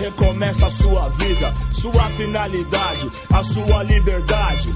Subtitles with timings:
[0.00, 4.68] recomeça a sua vida, sua finalidade, a sua liberdade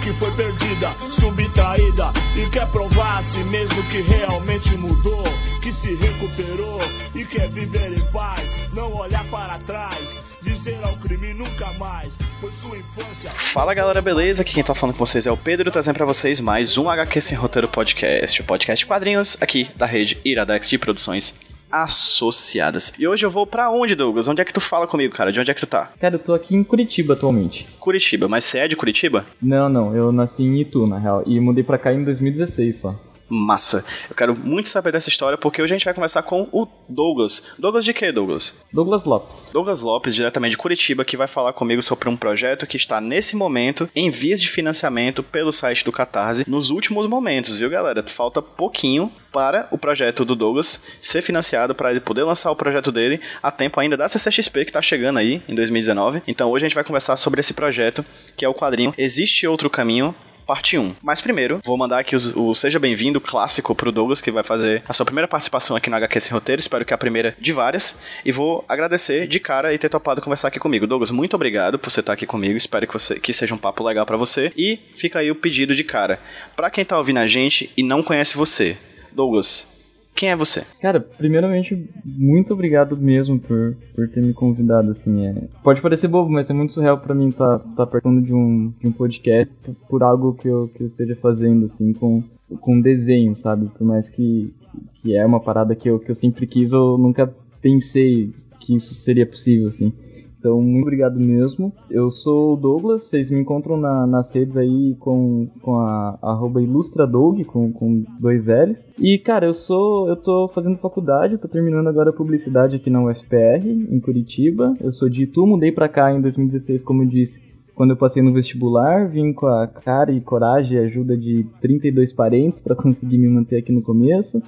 [0.00, 5.24] que foi perdida, subtraída e quer provar a si mesmo que realmente mudou,
[5.60, 6.80] que se recuperou
[7.14, 12.54] e quer viver em paz, não olhar para trás, dizer ao crime nunca mais, pois
[12.54, 13.30] sua infância.
[13.30, 14.42] Fala galera, beleza?
[14.42, 17.20] Aqui quem tá falando com vocês é o Pedro, trazendo pra vocês mais um HQ
[17.20, 21.34] Sem Roteiro Podcast, o podcast de quadrinhos aqui da rede Iradex de Produções
[21.70, 22.92] associadas.
[22.98, 24.28] E hoje eu vou para onde, Douglas?
[24.28, 25.32] Onde é que tu fala comigo, cara?
[25.32, 25.90] De onde é que tu tá?
[26.00, 27.66] Cara, eu tô aqui em Curitiba atualmente.
[27.78, 29.26] Curitiba, mas você é de Curitiba?
[29.40, 32.94] Não, não, eu nasci em Itu, na real, e mudei pra cá em 2016 só.
[33.28, 33.84] Massa.
[34.08, 37.44] Eu quero muito saber dessa história porque hoje a gente vai conversar com o Douglas.
[37.58, 38.54] Douglas de quê, Douglas?
[38.72, 39.50] Douglas Lopes.
[39.52, 43.36] Douglas Lopes, diretamente de Curitiba, que vai falar comigo sobre um projeto que está nesse
[43.36, 48.04] momento em vias de financiamento pelo site do Catarse nos últimos momentos, viu, galera?
[48.06, 52.90] Falta pouquinho para o projeto do Douglas ser financiado para ele poder lançar o projeto
[52.90, 56.22] dele a tempo ainda da CCXP que está chegando aí em 2019.
[56.26, 58.04] Então hoje a gente vai conversar sobre esse projeto
[58.36, 60.14] que é o quadrinho Existe Outro Caminho
[60.48, 60.94] parte 1.
[61.02, 64.94] Mas primeiro, vou mandar aqui o, Seja Bem-vindo clássico pro Douglas, que vai fazer a
[64.94, 66.58] sua primeira participação aqui no HQ Sem Roteiro.
[66.58, 67.98] Espero que a primeira de várias.
[68.24, 70.86] E vou agradecer de cara e ter topado conversar aqui comigo.
[70.86, 72.56] Douglas, muito obrigado por você estar aqui comigo.
[72.56, 74.50] Espero que, você, que seja um papo legal para você.
[74.56, 76.18] E fica aí o pedido de cara.
[76.56, 78.74] Para quem tá ouvindo a gente e não conhece você,
[79.12, 79.68] Douglas,
[80.18, 80.64] quem é você?
[80.80, 85.24] Cara, primeiramente, muito obrigado mesmo por, por ter me convidado, assim.
[85.24, 85.34] É...
[85.62, 88.88] Pode parecer bobo, mas é muito surreal para mim estar tá, tá de um, de
[88.88, 89.54] um podcast
[89.88, 92.24] por algo que eu, que eu esteja fazendo, assim, com,
[92.60, 93.70] com desenho, sabe?
[93.78, 94.52] Por mais que,
[94.94, 98.94] que é uma parada que eu, que eu sempre quis, eu nunca pensei que isso
[98.94, 99.92] seria possível, assim.
[100.38, 101.72] Então, muito obrigado mesmo.
[101.90, 106.62] Eu sou o Douglas, vocês me encontram na, nas redes aí com, com a arroba
[106.62, 108.88] ilustradog, com, com dois L's.
[108.98, 110.08] E, cara, eu sou.
[110.08, 114.76] Eu tô fazendo faculdade, tô terminando agora a publicidade aqui na UFPR, em Curitiba.
[114.80, 117.42] Eu sou de Itu, mudei pra cá em 2016, como eu disse,
[117.74, 122.12] quando eu passei no vestibular, vim com a cara e coragem e ajuda de 32
[122.12, 124.42] parentes para conseguir me manter aqui no começo.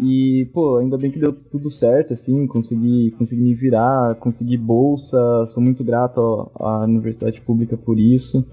[0.00, 5.18] E, pô, ainda bem que deu tudo certo, assim, consegui, consegui me virar, consegui bolsa,
[5.46, 8.44] sou muito grato à Universidade Pública por isso.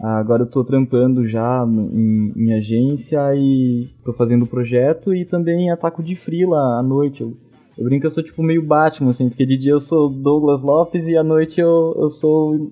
[0.00, 6.02] Agora eu tô trampando já em, em agência e tô fazendo projeto e também ataco
[6.02, 7.22] de frila à noite.
[7.22, 7.34] Eu,
[7.76, 10.62] eu brinco que eu sou tipo meio Batman, assim, porque de dia eu sou Douglas
[10.62, 12.70] Lopes e à noite eu, eu sou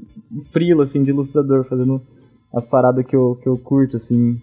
[0.50, 2.00] frila, assim, de ilustrador, fazendo
[2.52, 4.40] as paradas que eu, que eu curto, assim,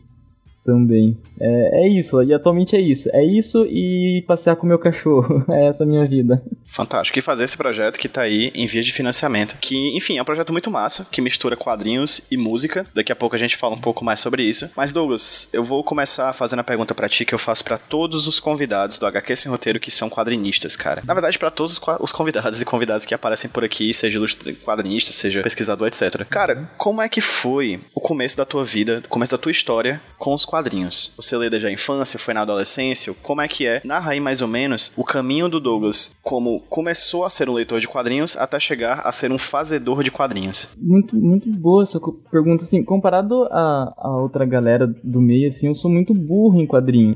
[0.63, 1.17] também.
[1.39, 3.09] É, é isso, e atualmente é isso.
[3.13, 5.45] É isso e passear com meu cachorro.
[5.49, 6.41] É essa a minha vida.
[6.67, 7.17] Fantástico.
[7.17, 9.57] E fazer esse projeto que tá aí em vias de financiamento.
[9.59, 12.85] Que, enfim, é um projeto muito massa, que mistura quadrinhos e música.
[12.93, 14.69] Daqui a pouco a gente fala um pouco mais sobre isso.
[14.75, 18.27] Mas, Douglas, eu vou começar fazendo a pergunta para ti que eu faço para todos
[18.27, 21.01] os convidados do HQ Sem Roteiro que são quadrinistas, cara.
[21.05, 24.19] Na verdade, para todos os convidados e convidadas que aparecem por aqui, seja
[24.63, 26.25] quadrinista, seja pesquisador, etc.
[26.29, 30.01] Cara, como é que foi o começo da tua vida, o começo da tua história
[30.17, 31.13] com os quadrinhos?
[31.15, 33.13] Você lê desde a infância, foi na adolescência?
[33.21, 33.81] Como é que é?
[33.83, 37.79] Narra aí mais ou menos o caminho do Douglas, como começou a ser um leitor
[37.79, 40.69] de quadrinhos até chegar a ser um fazedor de quadrinhos.
[40.77, 41.99] Muito, muito boa essa
[42.31, 46.67] pergunta, assim, comparado a, a outra galera do meio, assim, eu sou muito burro em
[46.67, 47.15] quadrinho.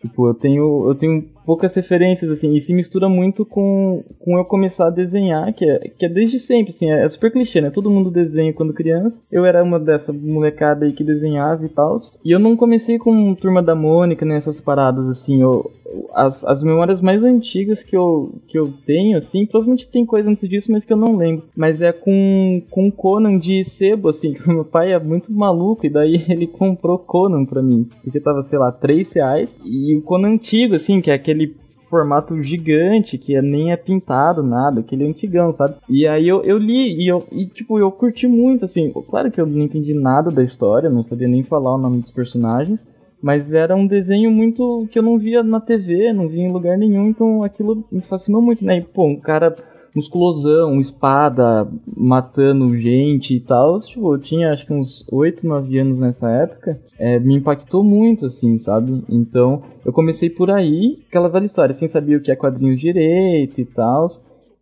[0.00, 4.44] Tipo, eu tenho, eu tenho poucas referências, assim, e se mistura muito com, com eu
[4.44, 7.70] começar a desenhar, que é, que é desde sempre, assim, é, é super clichê, né?
[7.70, 9.20] Todo mundo desenha quando criança.
[9.30, 11.96] Eu era uma dessa molecada aí que desenhava e tal.
[12.24, 15.70] E eu não comecei com Turma da Mônica, nessas né, paradas, assim, eu,
[16.12, 20.48] as, as memórias mais antigas que eu, que eu tenho, assim, provavelmente tem coisa antes
[20.48, 21.44] disso, mas que eu não lembro.
[21.56, 25.90] Mas é com, com Conan de sebo, assim, que meu pai é muito maluco, e
[25.90, 29.58] daí ele comprou Conan pra mim, porque tava, sei lá, 3 reais.
[29.64, 31.54] E o Conan antigo, assim, que é aquele
[31.94, 35.76] formato gigante que nem é pintado, nada, aquele antigão, sabe?
[35.88, 38.92] E aí eu, eu li e eu, e, tipo, eu curti muito, assim.
[39.08, 42.10] Claro que eu não entendi nada da história, não sabia nem falar o nome dos
[42.10, 42.84] personagens,
[43.24, 46.76] mas era um desenho muito que eu não via na TV, não via em lugar
[46.76, 48.76] nenhum, então aquilo me fascinou muito, né?
[48.76, 49.56] E, pô, um cara
[49.96, 51.66] musculosão, espada,
[51.96, 53.80] matando gente e tal.
[53.80, 56.78] Tipo, eu tinha acho que uns 8, 9 anos nessa época.
[56.98, 59.02] É, me impactou muito, assim, sabe?
[59.08, 63.58] Então, eu comecei por aí, aquela velha história, sem saber o que é quadrinhos direito
[63.58, 64.06] e tal.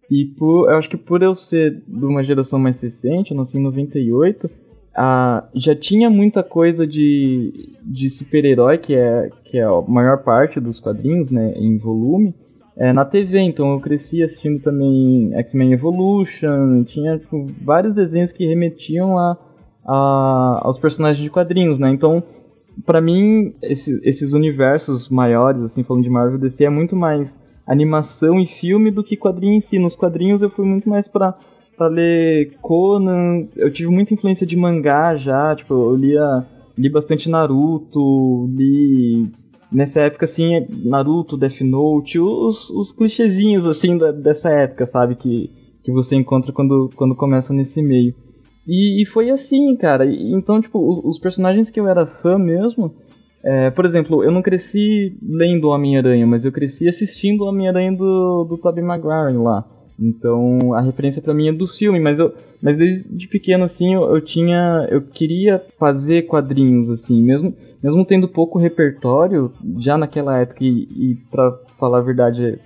[0.09, 3.59] E por, eu acho que por eu ser de uma geração mais recente, eu nasci
[3.59, 4.49] em 98,
[4.95, 10.61] ah, já tinha muita coisa de, de super-herói, que é, que é a maior parte
[10.61, 12.35] dos quadrinhos, né, em volume
[12.77, 18.47] é, na TV, então eu cresci assistindo também X-Men Evolution, tinha tipo, vários desenhos que
[18.47, 19.37] remetiam a,
[19.85, 21.91] a, aos personagens de quadrinhos, né?
[21.91, 22.23] Então,
[22.87, 28.41] para mim, esse, esses universos maiores, assim, falando de Marvel DC, é muito mais animação
[28.41, 29.79] e filme do que quadrinho em si.
[29.79, 31.35] Nos quadrinhos eu fui muito mais pra,
[31.83, 36.47] pra ler Conan, eu tive muita influência de mangá já, tipo, eu lia,
[36.79, 39.29] li bastante Naruto, li
[39.71, 45.17] nessa época, assim, Naruto, Death Note, os, os clichêzinhos, assim, da, dessa época, sabe?
[45.17, 45.51] Que,
[45.83, 48.15] que você encontra quando, quando começa nesse meio.
[48.67, 50.07] E, e foi assim, cara.
[50.07, 52.95] Então, tipo, os, os, personagens que eu era fã mesmo.
[53.45, 58.57] É, por exemplo, eu não cresci lendo Homem-Aranha, mas eu cresci assistindo Homem-Aranha do, do
[58.57, 59.67] Tobey Maguire lá.
[60.03, 64.03] Então, a referência para mim é do filme, mas eu, mas desde pequeno assim, eu,
[64.15, 70.65] eu, tinha, eu queria fazer quadrinhos assim, mesmo, mesmo tendo pouco repertório já naquela época
[70.65, 72.59] e, e para falar a verdade,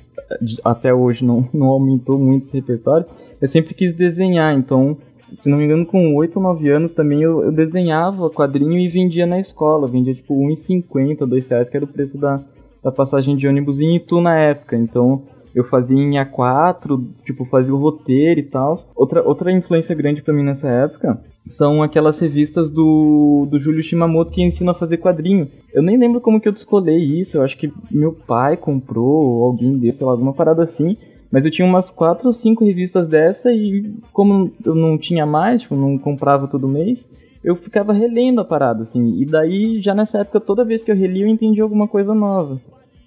[0.65, 3.07] até hoje não, não aumentou muito esse repertório.
[3.41, 4.97] Eu sempre quis desenhar, então
[5.33, 8.89] se não me engano, com 8 ou 9 anos também eu, eu desenhava quadrinho e
[8.89, 9.89] vendia na escola.
[9.89, 12.41] Vendia tipo 1,50, 2 reais, que era o preço da,
[12.83, 14.77] da passagem de ônibus em Itu na época.
[14.77, 15.25] Então
[15.57, 18.77] eu fazia em A4, tipo, fazia o roteiro e tal.
[18.95, 21.19] Outra, outra influência grande para mim nessa época
[21.49, 25.49] são aquelas revistas do, do Júlio Shimamoto que ensina a fazer quadrinho.
[25.73, 29.45] Eu nem lembro como que eu descolei isso, eu acho que meu pai comprou, ou
[29.45, 30.95] alguém deu, sei lá, alguma parada assim.
[31.33, 35.63] Mas eu tinha umas quatro ou cinco revistas dessa e como eu não tinha mais,
[35.63, 37.09] tipo, não comprava todo mês,
[37.43, 39.23] eu ficava relendo a parada, assim.
[39.23, 42.61] E daí, já nessa época, toda vez que eu relia, eu entendia alguma coisa nova.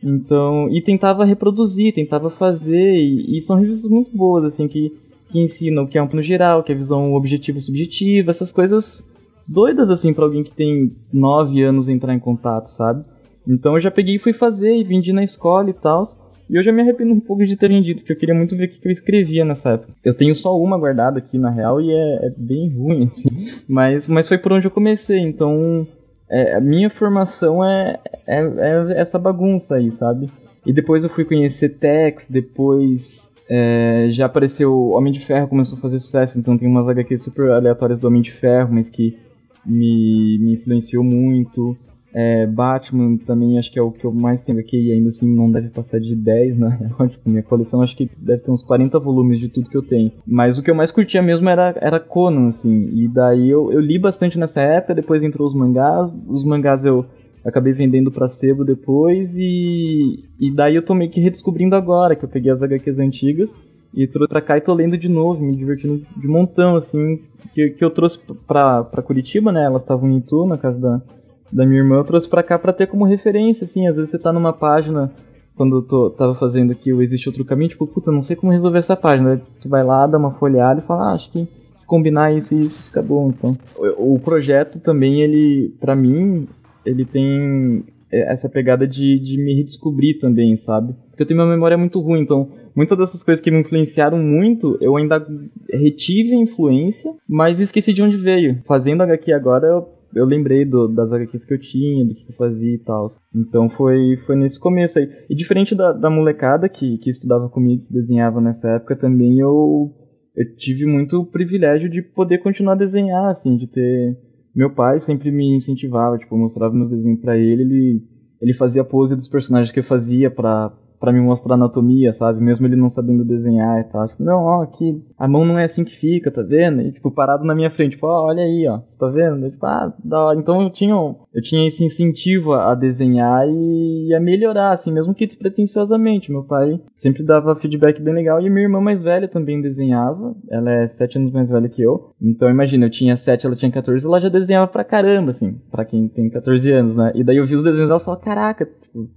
[0.03, 4.93] Então, e tentava reproduzir, tentava fazer, e, e são revistas muito boas, assim, que,
[5.29, 9.05] que ensinam o que é um no geral, que é visão objetiva subjetiva, essas coisas
[9.47, 13.03] doidas, assim, para alguém que tem nove anos entrar em contato, sabe?
[13.47, 16.03] Então eu já peguei e fui fazer, e vendi na escola e tal.
[16.49, 18.65] E eu já me arrependo um pouco de ter vendido, porque eu queria muito ver
[18.65, 19.93] o que eu escrevia nessa época.
[20.03, 23.29] Eu tenho só uma guardada aqui, na real, e é, é bem ruim, assim.
[23.69, 25.87] Mas, mas foi por onde eu comecei, então...
[26.29, 30.29] É, a minha formação é, é, é, essa bagunça aí, sabe?
[30.65, 35.81] E depois eu fui conhecer Tex, depois é, já apareceu Homem de Ferro, começou a
[35.81, 39.17] fazer sucesso, então tem umas HQs super aleatórias do Homem de Ferro, mas que
[39.65, 41.75] me, me influenciou muito.
[42.13, 45.27] É, Batman também acho que é o que eu mais tenho aqui e ainda assim
[45.31, 46.89] não deve passar de 10, né?
[47.09, 50.11] tipo, minha coleção acho que deve ter uns 40 volumes de tudo que eu tenho.
[50.25, 52.89] Mas o que eu mais curtia mesmo era, era Conan, assim.
[52.93, 56.11] E daí eu, eu li bastante nessa época, depois entrou os mangás.
[56.27, 57.05] Os mangás eu
[57.45, 62.25] acabei vendendo pra sebo depois e, e daí eu tô meio que redescobrindo agora, que
[62.25, 63.55] eu peguei as HQs antigas
[63.93, 67.19] e trouxe pra cá e tô lendo de novo, me divertindo de montão, assim,
[67.53, 69.63] que, que eu trouxe pra, pra Curitiba, né?
[69.63, 71.01] Elas estavam em Itu, na casa da,
[71.51, 73.87] da minha irmã, eu trouxe pra cá pra ter como referência, assim.
[73.87, 75.11] Às vezes você tá numa página,
[75.55, 78.51] quando eu tô, tava fazendo aqui o Existe Outro Caminho, tipo, puta, não sei como
[78.51, 79.41] resolver essa página.
[79.61, 82.65] Tu vai lá, dá uma folhada e fala, ah, acho que se combinar isso e
[82.65, 83.57] isso fica bom, então.
[83.97, 86.47] O, o projeto também, ele, pra mim,
[86.85, 90.95] ele tem essa pegada de, de me redescobrir também, sabe?
[91.09, 94.77] Porque eu tenho uma memória muito ruim, então muitas dessas coisas que me influenciaram muito,
[94.81, 95.25] eu ainda
[95.69, 98.61] retive a influência, mas esqueci de onde veio.
[98.65, 102.35] Fazendo HQ agora, eu eu lembrei do, das HQs que eu tinha, do que eu
[102.35, 103.07] fazia e tal.
[103.35, 105.09] Então foi, foi nesse começo aí.
[105.29, 109.93] E diferente da, da molecada que, que estudava comigo, que desenhava nessa época, também eu,
[110.35, 114.17] eu tive muito privilégio de poder continuar a desenhar, assim, de ter.
[114.55, 118.03] Meu pai sempre me incentivava, tipo, eu mostrava meus desenhos para ele, ele,
[118.41, 122.41] ele fazia pose dos personagens que eu fazia pra, para me mostrar anatomia, sabe?
[122.41, 124.07] Mesmo ele não sabendo desenhar e tal.
[124.07, 126.81] Tipo, não, ó, aqui, a mão não é assim que fica, tá vendo?
[126.81, 129.45] E, tipo, parado na minha frente, tipo, ó, olha aí, ó, você tá vendo?
[129.45, 130.39] Eu, tipo, ah, da hora.
[130.39, 135.25] Então eu tinha, eu tinha esse incentivo a desenhar e a melhorar, assim, mesmo que
[135.25, 136.31] despretensiosamente.
[136.31, 140.35] Meu pai sempre dava feedback bem legal e minha irmã mais velha também desenhava.
[140.49, 142.11] Ela é sete anos mais velha que eu.
[142.21, 145.85] Então imagina, eu tinha sete, ela tinha 14, ela já desenhava pra caramba, assim, pra
[145.85, 147.11] quem tem 14 anos, né?
[147.15, 149.09] E daí eu vi os desenhos dela e falei, caraca, tipo,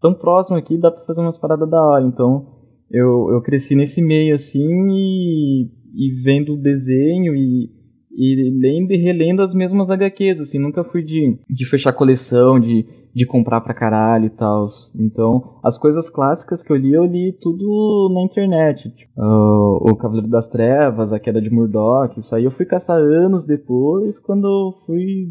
[0.00, 2.04] tão próximo aqui, dá pra fazer umas paradas da hora.
[2.04, 2.46] Então,
[2.90, 5.64] eu, eu cresci nesse meio, assim, e,
[5.94, 7.70] e vendo o desenho e,
[8.10, 12.84] e lendo e relendo as mesmas HQs, assim, nunca fui de, de fechar coleção, de,
[13.14, 14.66] de comprar pra caralho e tal.
[14.98, 18.90] Então, as coisas clássicas que eu li, eu li tudo na internet.
[18.90, 22.98] Tipo, uh, o Cavaleiro das Trevas, a Queda de Murdoch, isso aí eu fui caçar
[22.98, 25.28] anos depois, quando eu fui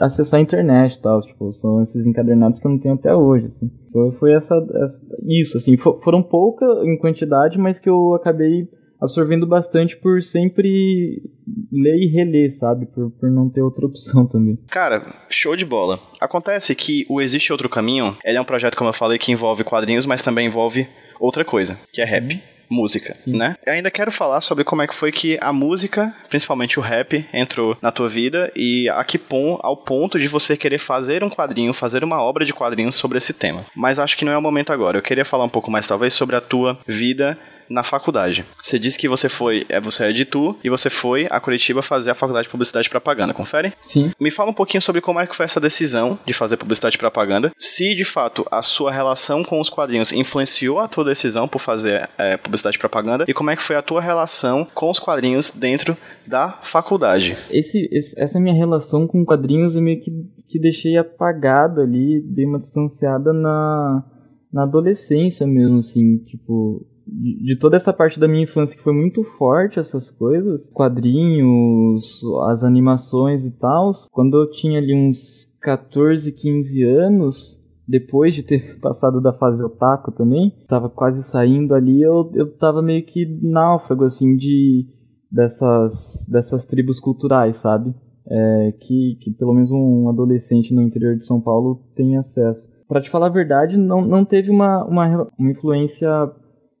[0.00, 3.46] acessar a internet e tal, tipo, são esses encadernados que eu não tenho até hoje,
[3.46, 3.70] assim.
[3.92, 8.68] Foi, foi essa, essa, isso, assim, for, foram pouca em quantidade, mas que eu acabei
[9.00, 11.22] absorvendo bastante por sempre
[11.70, 12.86] ler e reler, sabe?
[12.86, 14.58] Por, por não ter outra opção também.
[14.68, 15.98] Cara, show de bola.
[16.20, 19.64] Acontece que o Existe Outro Caminho, ele é um projeto, como eu falei, que envolve
[19.64, 20.86] quadrinhos, mas também envolve
[21.20, 22.42] outra coisa, que é rap.
[22.68, 23.36] Música, Sim.
[23.36, 23.56] né?
[23.64, 27.26] Eu ainda quero falar sobre como é que foi que a música, principalmente o rap,
[27.32, 31.30] entrou na tua vida e a que pon, ao ponto de você querer fazer um
[31.30, 33.64] quadrinho, fazer uma obra de quadrinhos sobre esse tema.
[33.74, 34.98] Mas acho que não é o momento agora.
[34.98, 38.44] Eu queria falar um pouco mais, talvez, sobre a tua vida na faculdade.
[38.60, 41.82] Você disse que você foi, é, você é de Tu e você foi a Curitiba
[41.82, 43.72] fazer a faculdade de publicidade e propaganda, confere?
[43.82, 44.10] Sim.
[44.20, 46.98] Me fala um pouquinho sobre como é que foi essa decisão de fazer publicidade e
[46.98, 47.52] propaganda.
[47.58, 52.08] Se de fato a sua relação com os quadrinhos influenciou a tua decisão por fazer
[52.18, 55.50] é, publicidade e propaganda e como é que foi a tua relação com os quadrinhos
[55.50, 57.36] dentro da faculdade.
[57.50, 60.10] Esse, esse essa minha relação com quadrinhos eu meio que,
[60.48, 64.04] que deixei apagada ali, dei uma distanciada na,
[64.52, 69.22] na adolescência mesmo, assim, tipo, de, toda essa parte da minha infância que foi muito
[69.22, 76.82] forte, essas coisas, quadrinhos, as animações e tal, quando eu tinha ali uns 14, 15
[76.82, 82.50] anos, depois de ter passado da fase otaku também, tava quase saindo ali, eu, eu
[82.56, 84.86] tava meio que náufrago, assim, de
[85.30, 87.94] dessas, dessas tribos culturais, sabe?
[88.26, 92.72] É, que, que pelo menos um adolescente no interior de São Paulo tem acesso.
[92.88, 96.08] Para te falar a verdade, não, não teve uma, uma, uma influência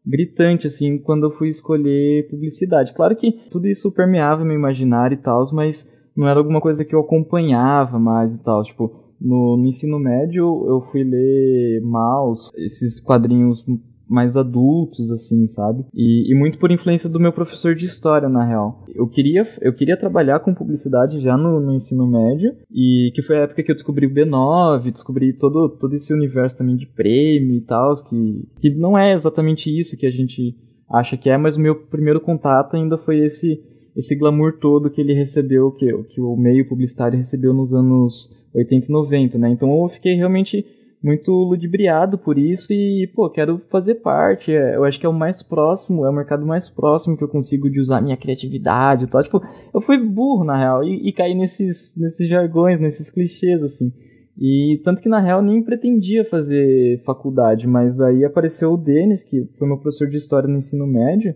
[0.06, 2.92] gritante, assim, quando eu fui escolher publicidade.
[2.94, 6.94] Claro que tudo isso permeava meu imaginário e tal, mas não era alguma coisa que
[6.94, 8.62] eu acompanhava mais e tal.
[8.62, 13.64] Tipo, no, no ensino médio eu fui ler Maus, esses quadrinhos
[14.08, 15.84] mais adultos, assim, sabe?
[15.94, 18.84] E, e, muito por influência do meu professor de história, na real.
[18.94, 23.38] Eu queria, eu queria trabalhar com publicidade já no, no ensino médio, e que foi
[23.38, 27.56] a época que eu descobri o B9, descobri todo, todo esse universo também de prêmio
[27.56, 30.56] e tal, que, que não é exatamente isso que a gente
[30.90, 33.60] acha que é, mas o meu primeiro contato ainda foi esse
[33.96, 38.86] esse glamour todo que ele recebeu, que, que o meio publicitário recebeu nos anos 80
[38.86, 39.50] e 90, né?
[39.50, 40.66] Então eu fiquei realmente
[41.04, 44.50] muito ludibriado por isso e, pô, quero fazer parte.
[44.50, 47.28] É, eu acho que é o mais próximo, é o mercado mais próximo que eu
[47.28, 49.22] consigo de usar minha criatividade e tal.
[49.22, 49.42] Tipo,
[49.74, 53.92] eu fui burro, na real, e, e caí nesses, nesses jargões, nesses clichês, assim.
[54.40, 59.44] E tanto que, na real, nem pretendia fazer faculdade, mas aí apareceu o Denis, que
[59.58, 61.34] foi meu professor de história no ensino médio,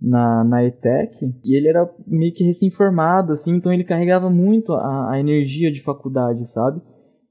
[0.00, 5.12] na, na ETEC, e ele era meio que recém-formado, assim, então ele carregava muito a,
[5.12, 6.82] a energia de faculdade, sabe?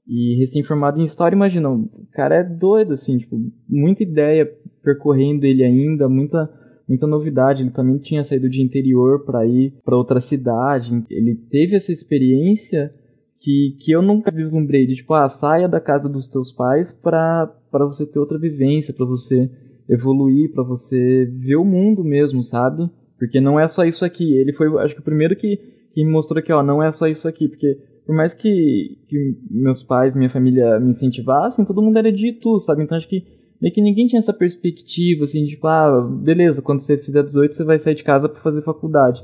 [0.06, 3.36] E recém-formado em história, imagina, o cara é doido, assim, tipo,
[3.68, 4.50] muita ideia
[4.82, 6.48] percorrendo ele ainda, muita
[6.88, 7.62] muita novidade.
[7.62, 11.04] Ele também tinha saído de interior para ir para outra cidade.
[11.10, 12.94] Ele teve essa experiência
[13.40, 17.52] que, que eu nunca vislumbrei de tipo, ah, saia da casa dos teus pais para
[17.72, 19.50] você ter outra vivência, para você
[19.88, 22.88] evoluir, para você ver o mundo mesmo, sabe?
[23.18, 24.36] Porque não é só isso aqui.
[24.36, 25.56] Ele foi, acho que o primeiro que,
[25.92, 29.36] que me mostrou que, ó, não é só isso aqui, porque por mais que, que
[29.50, 32.84] meus pais, minha família me incentivassem, todo mundo era de Itu, sabe?
[32.84, 33.24] Então acho que
[33.60, 37.54] meio que ninguém tinha essa perspectiva, assim, de tipo, ah, beleza, quando você fizer 18
[37.54, 39.20] você vai sair de casa para fazer faculdade.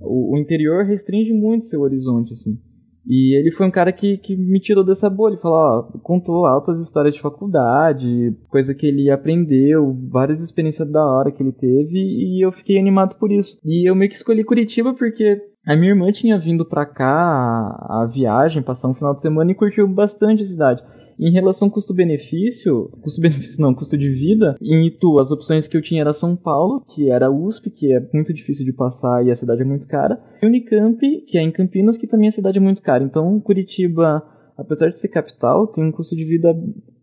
[0.00, 2.58] O, o, interior restringe muito seu horizonte, assim.
[3.06, 6.80] E ele foi um cara que, que me tirou dessa bolha, falou, ó, contou altas
[6.80, 12.44] histórias de faculdade, coisa que ele aprendeu, várias experiências da hora que ele teve, e
[12.44, 13.58] eu fiquei animado por isso.
[13.64, 18.06] E eu meio que escolhi Curitiba porque a minha irmã tinha vindo pra cá a,
[18.10, 20.82] viagem, passar um final de semana e curtiu bastante a cidade.
[21.18, 26.00] Em relação custo-benefício, custo-benefício não, custo de vida, em Itu as opções que eu tinha
[26.00, 29.62] era São Paulo, que era USP, que é muito difícil de passar e a cidade
[29.62, 32.82] é muito cara, e Unicamp, que é em Campinas, que também a cidade é muito
[32.82, 33.04] cara.
[33.04, 34.22] Então Curitiba,
[34.58, 36.54] apesar de ser capital, tem um custo de vida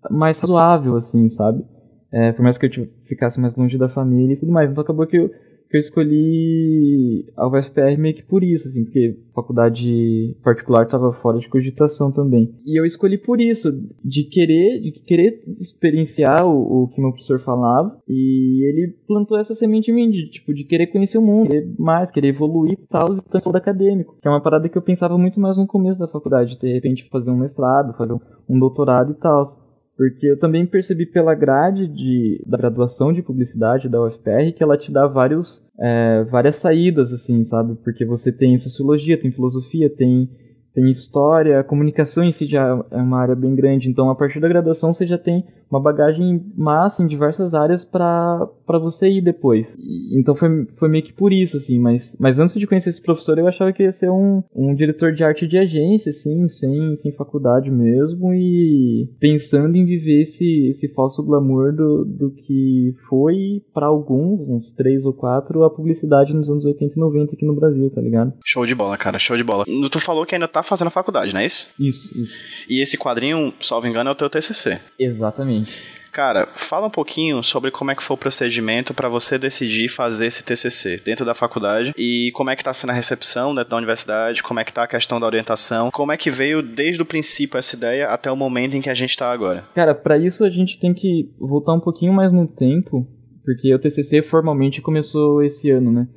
[0.10, 1.64] mais razoável, assim, sabe?
[2.12, 4.70] É, por mais que eu ficasse mais longe da família e tudo mais.
[4.70, 5.32] Então acabou que eu
[5.72, 11.40] que eu escolhi a UFPR meio que por isso, assim, porque faculdade particular estava fora
[11.40, 12.54] de cogitação também.
[12.66, 13.72] E eu escolhi por isso,
[14.04, 19.56] de querer, de querer experienciar o, o que meu professor falava, e ele plantou essa
[19.56, 22.88] semente em mim, de, tipo, de querer conhecer o mundo, querer mais, querer evoluir e
[22.88, 26.00] tal, e tanto acadêmico, que é uma parada que eu pensava muito mais no começo
[26.00, 29.44] da faculdade, de repente fazer um mestrado, fazer um doutorado e tal.
[30.02, 34.76] Porque eu também percebi pela grade de, da graduação de publicidade da UFPR que ela
[34.76, 37.76] te dá vários, é, várias saídas, assim, sabe?
[37.84, 40.28] Porque você tem sociologia, tem filosofia, tem
[40.74, 44.40] tem história, a comunicação em si já é uma área bem grande, então a partir
[44.40, 49.78] da graduação você já tem uma bagagem massa em diversas áreas para você ir depois.
[50.12, 53.38] Então foi, foi meio que por isso, assim, mas, mas antes de conhecer esse professor
[53.40, 57.12] eu achava que ia ser um, um diretor de arte de agência, assim, sem, sem
[57.14, 63.88] faculdade mesmo, e pensando em viver esse, esse falso glamour do, do que foi, para
[63.88, 67.90] alguns, uns três ou quatro, a publicidade nos anos 80 e 90 aqui no Brasil,
[67.90, 68.34] tá ligado?
[68.46, 69.66] Show de bola, cara, show de bola.
[69.66, 71.70] Tu falou que ainda tá fazendo a faculdade, não é isso?
[71.80, 72.34] Isso, isso.
[72.70, 74.80] E esse quadrinho, salvo engano, é o teu TCC.
[74.98, 76.02] Exatamente.
[76.12, 80.26] Cara, fala um pouquinho sobre como é que foi o procedimento para você decidir fazer
[80.26, 83.78] esse TCC dentro da faculdade e como é que tá sendo a recepção dentro da
[83.78, 87.06] universidade, como é que tá a questão da orientação, como é que veio desde o
[87.06, 89.64] princípio essa ideia até o momento em que a gente tá agora.
[89.74, 93.08] Cara, para isso a gente tem que voltar um pouquinho mais no tempo,
[93.46, 96.08] porque o TCC formalmente começou esse ano, né?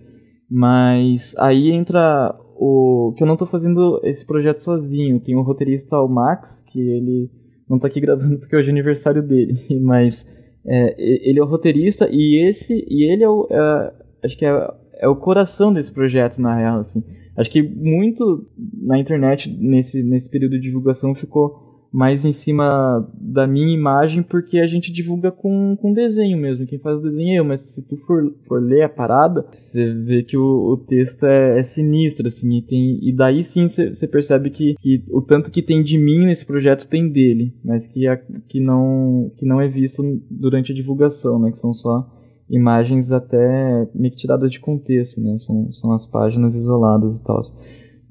[0.51, 2.35] Mas aí entra
[2.67, 5.21] o que eu não tô fazendo esse projeto sozinho.
[5.21, 7.31] Tem o roteirista o Max, que ele
[7.69, 10.27] não tá aqui gravando porque hoje é aniversário dele, mas
[10.65, 13.93] é, ele é o roteirista e esse e ele é o é,
[14.25, 17.05] acho que é, é o coração desse projeto na real assim.
[17.37, 23.47] Acho que muito na internet nesse nesse período de divulgação ficou mais em cima da
[23.47, 26.67] minha imagem, porque a gente divulga com, com desenho mesmo.
[26.67, 29.95] Quem faz o desenho é eu, mas se tu for, for ler a parada, você
[29.95, 34.09] vê que o, o texto é, é, sinistro, assim, e, tem, e daí sim você
[34.09, 38.09] percebe que, que o tanto que tem de mim nesse projeto tem dele, mas que,
[38.09, 41.53] a, que, não, que não é visto durante a divulgação, né?
[41.53, 42.11] Que são só
[42.51, 45.39] imagens até meio que tiradas de contexto, né?
[45.39, 47.41] São, são as páginas isoladas e tal.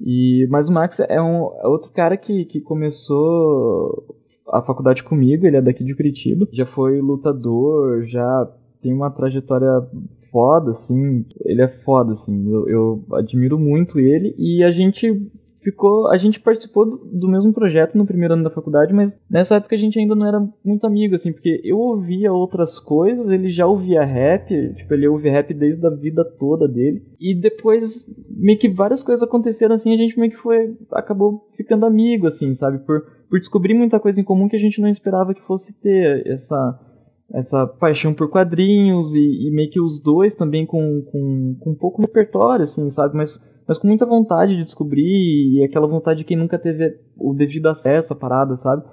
[0.04, 4.14] E, mas o Max é, um, é outro cara que, que começou
[4.52, 9.70] a faculdade comigo, ele é daqui de Curitiba, já foi lutador, já tem uma trajetória
[10.30, 15.26] foda, assim, ele é foda, assim, eu, eu admiro muito ele e a gente
[15.64, 16.08] ficou.
[16.08, 19.74] A gente participou do, do, mesmo projeto no primeiro ano da faculdade, mas nessa época
[19.74, 23.66] a gente ainda não era muito amigo, assim, porque eu ouvia outras coisas, ele já
[23.66, 27.02] ouvia rap, tipo, ele ouvia rap desde a vida toda dele.
[27.18, 30.76] E depois, meio que várias coisas aconteceram assim, a gente meio que foi.
[30.92, 32.78] acabou ficando amigo, assim, sabe?
[32.80, 36.26] Por, por descobrir muita coisa em comum que a gente não esperava que fosse ter
[36.26, 36.80] essa
[37.32, 41.74] essa paixão por quadrinhos e, e, meio que os dois também com, com, com um
[41.74, 43.16] pouco repertório, assim, sabe?
[43.16, 47.32] Mas mas com muita vontade de descobrir e aquela vontade de quem nunca teve o
[47.32, 48.84] devido acesso à parada, sabe?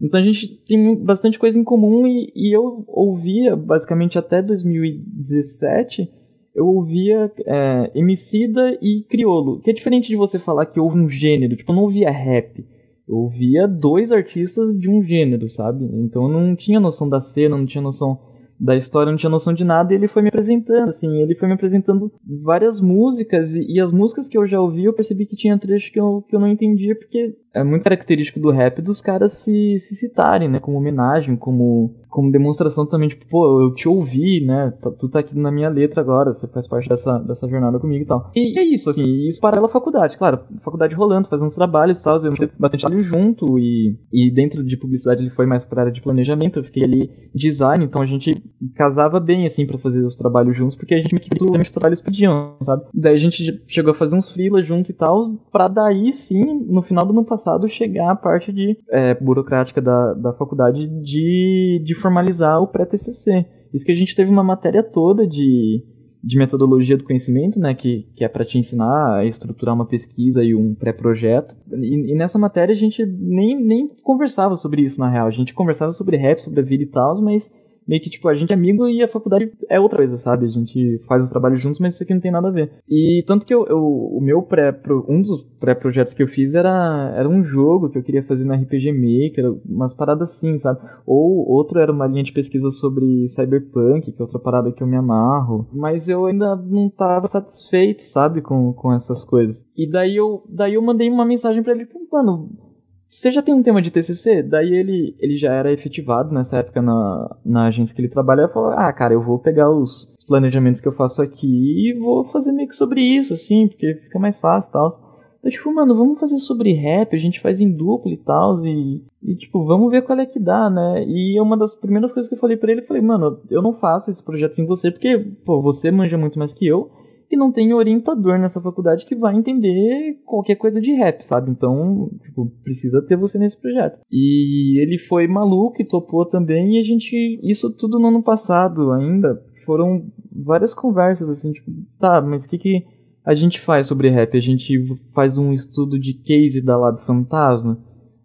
[0.00, 6.10] Então a gente tem bastante coisa em comum e, e eu ouvia, basicamente até 2017,
[6.54, 11.08] eu ouvia é, Emicida e Criolo, que é diferente de você falar que houve um
[11.08, 12.64] gênero, tipo, eu não ouvia rap.
[13.06, 15.84] Eu ouvia dois artistas de um gênero, sabe?
[15.84, 18.20] Então eu não tinha noção da cena, não tinha noção
[18.60, 21.48] da história, não tinha noção de nada, e ele foi me apresentando, assim, ele foi
[21.48, 22.12] me apresentando
[22.44, 25.88] várias músicas, e, e as músicas que eu já ouvi, eu percebi que tinha trechos
[25.88, 29.78] que eu, que eu não entendia, porque é muito característico do rap dos caras se,
[29.78, 34.72] se citarem, né, como homenagem, como como demonstração também, tipo, pô, eu te ouvi, né?
[34.82, 38.02] Tá, tu tá aqui na minha letra agora, você faz parte dessa, dessa jornada comigo
[38.02, 38.30] e tal.
[38.34, 42.04] E é isso, assim, isso para ela faculdade, claro, faculdade rolando, fazendo uns trabalhos e
[42.04, 45.92] tal, eu bastante trabalho junto e, e dentro de publicidade ele foi mais pra área
[45.92, 48.42] de planejamento, eu fiquei ali design, então a gente
[48.74, 52.02] casava bem, assim, para fazer os trabalhos juntos, porque a gente meio que os trabalhos
[52.02, 52.84] pediam, sabe?
[52.92, 56.82] Daí a gente chegou a fazer uns freela junto e tal, pra daí sim, no
[56.82, 61.94] final do ano passado, chegar a parte de é, burocrática da, da faculdade de, de
[62.00, 63.46] formalizar o pré-TCC.
[63.72, 65.84] Isso que a gente teve uma matéria toda de,
[66.22, 70.42] de metodologia do conhecimento, né, que, que é para te ensinar a estruturar uma pesquisa
[70.42, 71.56] e um pré-projeto.
[71.72, 75.26] E, e, nessa matéria a gente nem, nem conversava sobre isso, na real.
[75.26, 77.50] A gente conversava sobre rap, sobre a vida e tal, mas
[77.90, 80.46] meio que, tipo, a gente é amigo e a faculdade é outra coisa, sabe?
[80.46, 82.70] A gente faz os trabalhos juntos, mas isso aqui não tem nada a ver.
[82.88, 84.72] E tanto que eu, eu o meu pré,
[85.08, 88.54] um dos pré-projetos que eu fiz era, era um jogo que eu queria fazer no
[88.54, 90.78] RPG Maker, umas paradas assim, sabe?
[91.04, 94.86] Ou outro era uma linha de pesquisa sobre cyberpunk, que é outra parada que eu
[94.86, 95.66] me amarro.
[95.72, 99.60] Mas eu ainda não tava satisfeito, sabe, com, com essas coisas.
[99.76, 102.69] E daí eu, daí eu mandei uma mensagem para ele, mano,
[103.10, 104.40] você já tem um tema de TCC?
[104.40, 108.42] Daí ele, ele já era efetivado nessa época na, na agência que ele trabalha.
[108.42, 111.98] e falou: Ah, cara, eu vou pegar os, os, planejamentos que eu faço aqui e
[111.98, 115.10] vou fazer meio que sobre isso, assim, porque fica mais fácil e tal.
[115.42, 119.02] Eu, tipo, mano, vamos fazer sobre rap, a gente faz em duplo e tal, e,
[119.22, 121.02] e, tipo, vamos ver qual é que dá, né?
[121.08, 123.72] E uma das primeiras coisas que eu falei para ele, eu falei, mano, eu não
[123.72, 126.90] faço esse projeto sem você, porque, pô, você manja muito mais que eu,
[127.30, 131.50] e não tem orientador nessa faculdade que vai entender qualquer coisa de rap, sabe?
[131.50, 134.00] Então, tipo, precisa ter você nesse projeto.
[134.10, 137.40] E ele foi maluco e topou também, e a gente.
[137.42, 139.40] Isso tudo no ano passado ainda.
[139.64, 142.84] Foram várias conversas, assim, tipo, tá, mas o que que
[143.24, 144.36] a gente faz sobre rap?
[144.36, 144.74] A gente
[145.14, 147.78] faz um estudo de case da Lab Fantasma?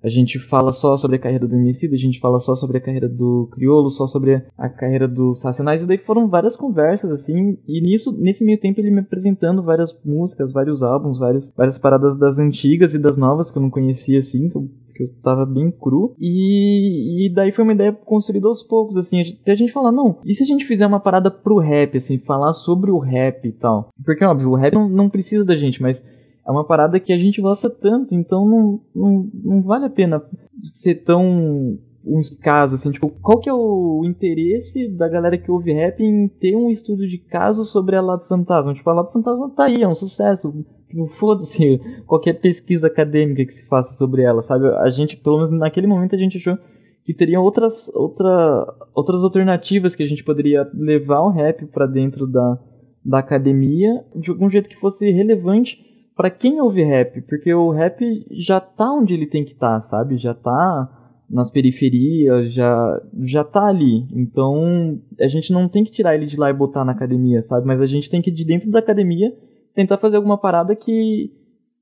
[0.06, 2.82] A gente fala só sobre a carreira do Emicida, a gente fala só sobre a
[2.82, 7.58] carreira do Criolo, só sobre a carreira dos Racionais, e daí foram várias conversas, assim,
[7.68, 12.20] e nisso, nesse meio tempo ele me apresentando várias músicas, vários álbuns, vários, várias paradas
[12.20, 15.44] das antigas e das novas que eu não conhecia, assim, que eu, que eu tava
[15.44, 19.74] bem cru, e, e daí foi uma ideia construída aos poucos, assim, até a gente
[19.74, 23.00] falar, não, e se a gente fizer uma parada pro rap, assim, falar sobre o
[23.00, 23.90] rap e tal?
[24.06, 26.00] Porque, óbvio, o rap não, não precisa da gente, mas
[26.48, 30.24] é uma parada que a gente gosta tanto, então não, não, não vale a pena
[30.62, 35.74] ser tão um caso, assim, tipo, qual que é o interesse da galera que ouve
[35.74, 38.76] rap em ter um estudo de caso sobre a Lado Fantasma?
[38.76, 40.54] Tipo, a Lado Fantasma tá aí, é um sucesso.
[40.88, 44.68] Tipo, foda-se qualquer pesquisa acadêmica que se faça sobre ela, sabe?
[44.68, 46.56] A gente, pelo menos naquele momento, a gente achou
[47.04, 52.28] que teriam outras, outra, outras alternativas que a gente poderia levar o rap para dentro
[52.28, 52.60] da,
[53.04, 58.26] da academia de algum jeito que fosse relevante para quem ouve rap, porque o rap
[58.32, 60.18] já tá onde ele tem que estar, tá, sabe?
[60.18, 64.08] Já tá nas periferias, já já tá ali.
[64.14, 67.68] Então, a gente não tem que tirar ele de lá e botar na academia, sabe?
[67.68, 69.34] Mas a gente tem que de dentro da academia
[69.74, 71.32] tentar fazer alguma parada que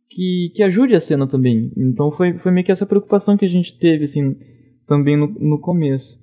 [0.10, 1.72] que, que ajude a cena também.
[1.76, 4.36] Então foi, foi meio que essa preocupação que a gente teve, assim,
[4.88, 6.23] também no, no começo.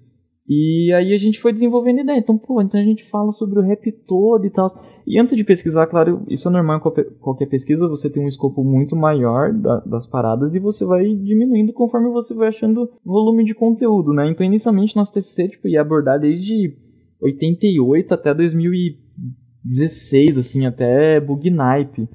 [0.53, 2.19] E aí a gente foi desenvolvendo ideia.
[2.19, 4.67] Então, pô, então a gente fala sobre o rap todo e tal.
[5.07, 6.81] E antes de pesquisar, claro, isso é normal em
[7.21, 11.73] qualquer, pesquisa, você tem um escopo muito maior da, das paradas e você vai diminuindo
[11.73, 14.29] conforme você vai achando volume de conteúdo, né?
[14.29, 16.77] Então, inicialmente, nosso TCC tipo, ia abordar desde
[17.23, 22.09] 88 até 2016, assim, até Bugnipe.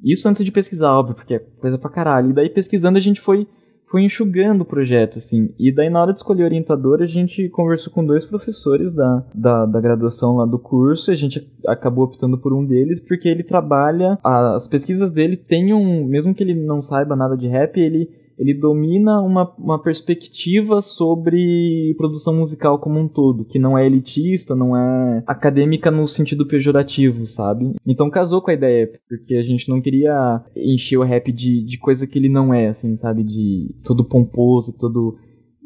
[0.00, 2.30] Isso antes de pesquisar, óbvio, porque é coisa pra caralho.
[2.30, 3.48] E daí, pesquisando, a gente foi
[3.90, 5.52] foi enxugando o projeto, assim.
[5.58, 9.66] E daí, na hora de escolher orientador, a gente conversou com dois professores da, da,
[9.66, 13.42] da graduação lá do curso, e a gente acabou optando por um deles, porque ele
[13.42, 18.08] trabalha, as pesquisas dele têm um, mesmo que ele não saiba nada de rap, ele
[18.40, 24.56] ele domina uma, uma perspectiva sobre produção musical como um todo, que não é elitista,
[24.56, 27.74] não é acadêmica no sentido pejorativo, sabe?
[27.86, 31.76] Então casou com a ideia, porque a gente não queria encher o rap de, de
[31.76, 33.22] coisa que ele não é, assim, sabe?
[33.22, 35.18] De todo pomposo, todo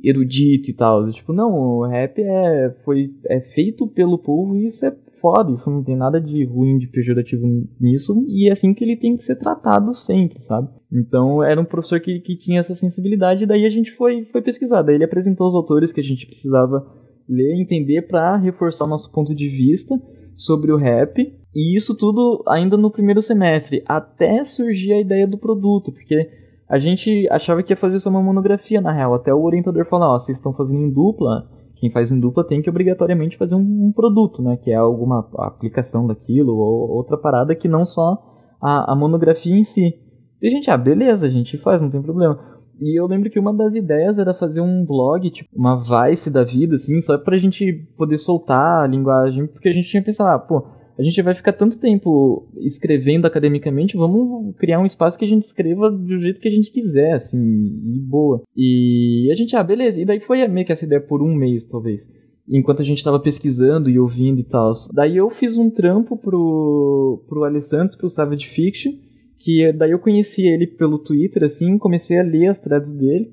[0.02, 1.08] erudito e tal.
[1.12, 4.90] Tipo, não, o rap é, foi, é feito pelo povo e isso é
[5.24, 7.46] foda, isso não tem nada de ruim, de pejorativo
[7.80, 10.68] nisso, e é assim que ele tem que ser tratado sempre, sabe?
[10.92, 14.82] Então era um professor que, que tinha essa sensibilidade, daí a gente foi, foi pesquisar.
[14.82, 16.86] Daí ele apresentou os autores que a gente precisava
[17.26, 19.94] ler, entender para reforçar o nosso ponto de vista
[20.34, 21.18] sobre o rap.
[21.54, 26.28] E isso tudo ainda no primeiro semestre, até surgir a ideia do produto, porque
[26.68, 30.12] a gente achava que ia fazer só uma monografia na real, até o orientador falar,
[30.12, 31.48] ó, vocês estão fazendo em dupla,
[31.84, 34.56] quem faz em dupla tem que obrigatoriamente fazer um, um, produto, né?
[34.56, 38.16] Que é alguma aplicação daquilo ou outra parada que não só
[38.58, 39.94] a, a monografia em si.
[40.40, 42.40] E a gente, ah, beleza, a gente faz, não tem problema.
[42.80, 46.42] E eu lembro que uma das ideias era fazer um blog, tipo, uma Vice da
[46.42, 50.38] vida, assim, só pra gente poder soltar a linguagem, porque a gente tinha pensado, ah,
[50.38, 50.66] pô,
[50.98, 55.42] a gente vai ficar tanto tempo escrevendo academicamente, vamos criar um espaço que a gente
[55.42, 58.42] escreva do jeito que a gente quiser, assim, e boa.
[58.56, 60.00] E a gente, ah, beleza.
[60.00, 62.08] E daí foi meio que essa ideia por um mês, talvez.
[62.48, 64.72] Enquanto a gente estava pesquisando e ouvindo e tal.
[64.92, 68.92] Daí eu fiz um trampo pro, pro Alessandro, pro Savage Fiction,
[69.38, 73.32] que daí eu conheci ele pelo Twitter, assim, comecei a ler as threads dele.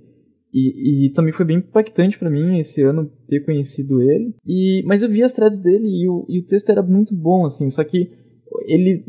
[0.54, 4.36] E, e, também foi bem impactante para mim esse ano ter conhecido ele.
[4.46, 7.46] E, mas eu vi as threads dele e o, e o texto era muito bom,
[7.46, 7.70] assim.
[7.70, 8.12] Só que
[8.66, 9.06] ele,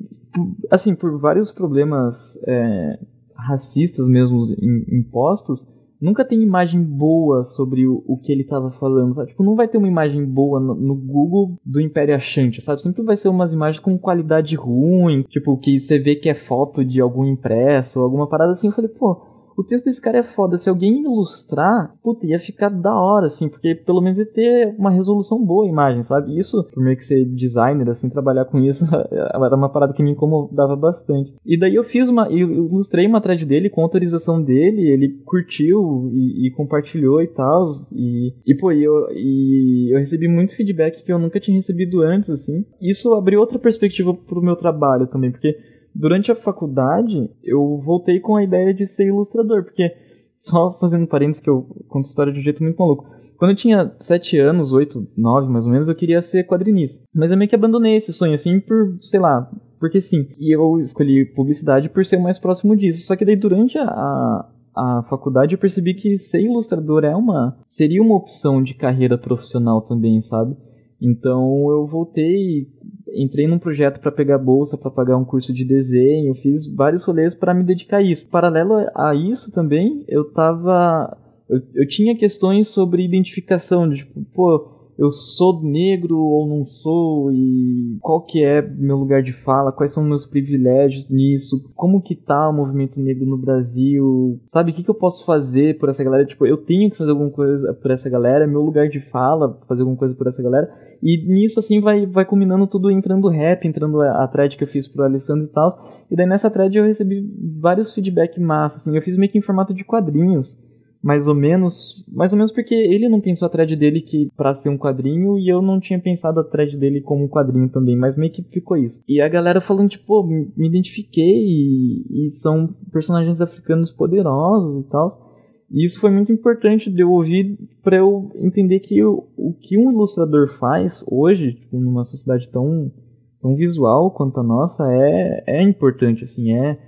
[0.71, 2.99] assim, por vários problemas é,
[3.35, 4.47] racistas mesmo
[4.89, 5.67] impostos,
[6.01, 9.29] nunca tem imagem boa sobre o, o que ele tava falando, sabe?
[9.29, 12.83] Tipo, não vai ter uma imagem boa no, no, Google do Império Achante, sabe?
[12.83, 16.85] Sempre vai ser umas imagens com qualidade ruim, tipo, que você vê que é foto
[16.85, 18.67] de algum impresso alguma parada assim.
[18.67, 20.57] Eu falei, pô, o texto desse cara é foda.
[20.57, 24.91] Se alguém ilustrar, puta, ia ficar da hora, assim, porque pelo menos ia ter uma
[24.91, 26.39] resolução boa a imagem, sabe?
[26.39, 30.13] Isso, por meio que ser designer, assim, trabalhar com isso, era uma parada que me
[30.13, 31.35] incomodava bastante.
[31.45, 32.29] E daí eu fiz uma.
[32.29, 37.71] Eu ilustrei uma thread dele com autorização dele, ele curtiu e, e compartilhou e tal.
[37.93, 42.31] E, e pô, eu, e eu recebi muito feedback que eu nunca tinha recebido antes,
[42.31, 42.65] assim.
[42.81, 45.57] Isso abriu outra perspectiva pro meu trabalho também, porque
[45.95, 49.95] durante a faculdade, eu voltei com a ideia de ser ilustrador, porque,
[50.39, 53.11] só fazendo parênteses que eu conto história de um jeito muito maluco.
[53.37, 57.03] Quando eu tinha 7 anos, 8, 9 mais ou menos, eu queria ser quadrinista.
[57.15, 59.51] Mas eu meio que abandonei esse sonho, assim, por, sei lá,
[59.81, 60.29] porque sim.
[60.39, 63.05] E eu escolhi publicidade por ser mais próximo disso.
[63.05, 68.01] Só que daí durante a, a faculdade eu percebi que ser ilustrador é uma seria
[68.01, 70.57] uma opção de carreira profissional também, sabe?
[71.03, 72.69] Então eu voltei
[73.15, 77.35] entrei num projeto para pegar bolsa, para pagar um curso de desenho, fiz vários rolês
[77.35, 78.29] para me dedicar a isso.
[78.29, 84.82] Paralelo a isso também, eu tava eu, eu tinha questões sobre identificação, de tipo, pô,
[84.99, 89.93] eu sou negro ou não sou e qual que é meu lugar de fala, quais
[89.93, 94.83] são meus privilégios nisso, como que tá o movimento negro no Brasil, sabe, o que,
[94.83, 97.91] que eu posso fazer por essa galera, tipo, eu tenho que fazer alguma coisa por
[97.91, 100.71] essa galera, é meu lugar de fala, fazer alguma coisa por essa galera,
[101.03, 104.87] e nisso, assim, vai, vai combinando tudo entrando rap, entrando a, thread que eu fiz
[104.87, 105.77] pro Alessandro e tal.
[106.09, 107.29] E daí nessa thread eu recebi
[107.59, 108.95] vários feedback massa, assim.
[108.95, 110.57] Eu fiz meio que em formato de quadrinhos.
[111.03, 114.55] Mais ou menos, mais ou menos porque ele não pensou a thread dele que para
[114.55, 117.97] ser um quadrinho e eu não tinha pensado a thread dele como um quadrinho também,
[117.97, 119.03] mas meio que ficou isso.
[119.09, 125.33] E a galera falando tipo, me identifiquei e, e são personagens africanos poderosos e tal.
[125.73, 129.77] E isso foi muito importante de eu ouvir para eu entender que o, o que
[129.77, 132.93] um ilustrador faz hoje, tipo, numa sociedade tão,
[133.41, 136.79] tão visual quanto a nossa, é, é importante, assim, é,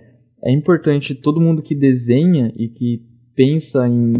[0.44, 4.12] é importante todo mundo que desenha e que pensa em,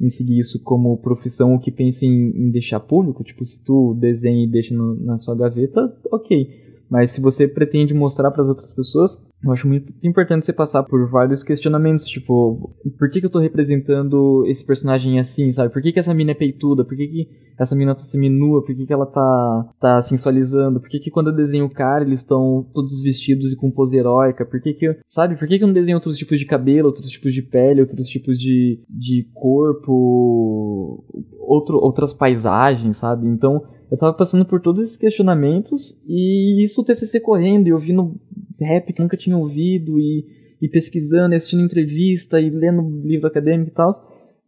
[0.00, 3.94] em seguir isso como profissão ou que pensa em, em deixar público, tipo, se tu
[3.94, 6.64] desenha e deixa no, na sua gaveta, ok.
[6.88, 10.82] Mas se você pretende mostrar para as outras pessoas, eu acho muito importante você passar
[10.82, 15.72] por vários questionamentos, tipo, por que, que eu tô representando esse personagem assim, sabe?
[15.72, 16.84] Por que, que essa mina é peituda?
[16.84, 17.28] Por que, que
[17.58, 18.64] essa mina tá seminua?
[18.64, 20.80] Por que, que ela tá, tá sensualizando?
[20.80, 23.96] Por que, que quando eu desenho o cara, eles estão todos vestidos e com pose
[23.96, 24.44] heróica?
[24.44, 25.36] Por que que, sabe?
[25.36, 28.08] Por que, que eu não desenho outros tipos de cabelo, outros tipos de pele, outros
[28.08, 31.04] tipos de, de corpo,
[31.38, 33.26] outro, outras paisagens, sabe?
[33.26, 38.16] Então, eu tava passando por todos esses questionamentos e isso o TCC correndo e ouvindo
[38.60, 40.24] rap que nunca tinha ouvido e,
[40.60, 43.90] e pesquisando, e assistindo entrevista e lendo livro acadêmico e tal.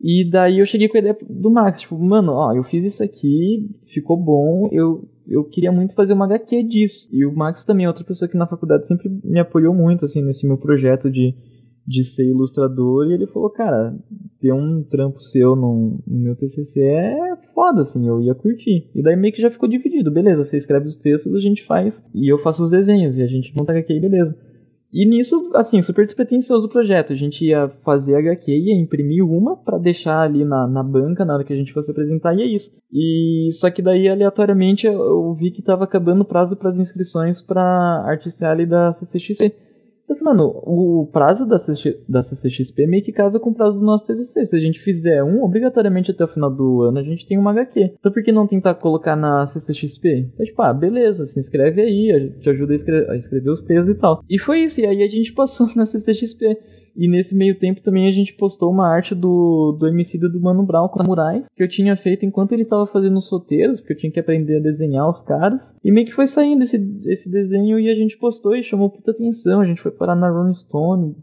[0.01, 3.03] E daí eu cheguei com a ideia do Max, tipo, mano, ó, eu fiz isso
[3.03, 7.09] aqui, ficou bom, eu, eu queria muito fazer uma HQ disso.
[7.13, 10.23] E o Max também é outra pessoa que na faculdade sempre me apoiou muito, assim,
[10.23, 11.35] nesse meu projeto de
[11.89, 13.97] de ser ilustrador e ele falou, cara,
[14.39, 18.91] ter um trampo seu no, no, meu TCC é foda, assim, eu ia curtir.
[18.95, 22.05] E daí meio que já ficou dividido, beleza, você escreve os textos, a gente faz,
[22.15, 24.37] e eu faço os desenhos, e a gente monta HQ, beleza.
[24.93, 27.13] E nisso, assim, super despretensioso o projeto.
[27.13, 31.35] A gente ia fazer HQ, ia imprimir uma para deixar ali na, na banca na
[31.35, 32.71] hora que a gente fosse apresentar, e é isso.
[32.91, 37.41] E só que daí, aleatoriamente, eu, vi que tava acabando o prazo para as inscrições
[37.41, 39.68] para Artificiale da CCXC.
[40.09, 43.79] Eu falei, mano, o prazo da, CC, da CCXP meio que casa com o prazo
[43.79, 44.47] do nosso TCC.
[44.47, 47.51] Se a gente fizer um, obrigatoriamente até o final do ano a gente tem uma
[47.51, 47.95] HQ.
[47.99, 50.31] Então por que não tentar colocar na CCXP?
[50.39, 53.95] É tipo, ah, beleza, se inscreve aí, te ajuda a escrever, a escrever os textos
[53.95, 54.23] e tal.
[54.29, 56.57] E foi isso, e aí a gente passou na CCXP.
[56.99, 60.67] E nesse meio tempo também a gente postou uma arte do, do MC do Mano
[60.67, 63.97] Brown com samurais, que eu tinha feito enquanto ele tava fazendo os roteiros, porque eu
[63.97, 65.73] tinha que aprender a desenhar os caras.
[65.85, 69.13] E meio que foi saindo esse, esse desenho e a gente postou e chamou puta
[69.13, 69.61] atenção.
[69.61, 71.15] A gente foi parar na Rolling Stone,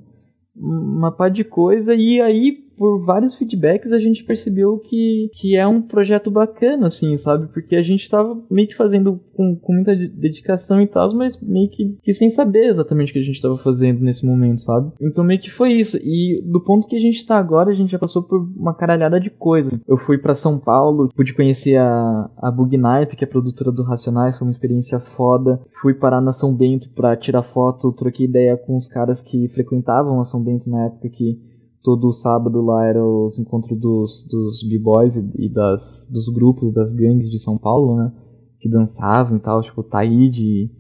[0.56, 1.94] uma par de coisa.
[1.94, 7.18] E aí por vários feedbacks a gente percebeu que, que é um projeto bacana, assim,
[7.18, 7.48] sabe?
[7.48, 11.70] Porque a gente tava meio que fazendo com, com muita dedicação e tal, mas meio
[11.70, 14.92] que, que sem saber exatamente o que a gente tava fazendo nesse momento, sabe?
[15.02, 15.98] Então meio que foi isso.
[15.98, 19.20] E do ponto que a gente tá agora, a gente já passou por uma caralhada
[19.20, 19.80] de coisas.
[19.88, 24.38] Eu fui para São Paulo, pude conhecer a, a Bugnipe, que é produtora do Racionais,
[24.38, 25.60] foi uma experiência foda.
[25.82, 30.20] Fui parar na São Bento pra tirar foto, troquei ideia com os caras que frequentavam
[30.20, 31.40] a São Bento na época que
[31.86, 36.92] todo sábado lá era os encontros dos, dos b-boys e, e, das, dos grupos das
[36.92, 38.12] gangues de São Paulo, né?
[38.60, 40.72] Que dançavam e tal, tipo, o Taíde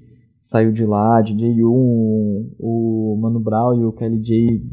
[0.41, 4.63] saiu de lá, DJ 1, o Mano Brown e o Kelly J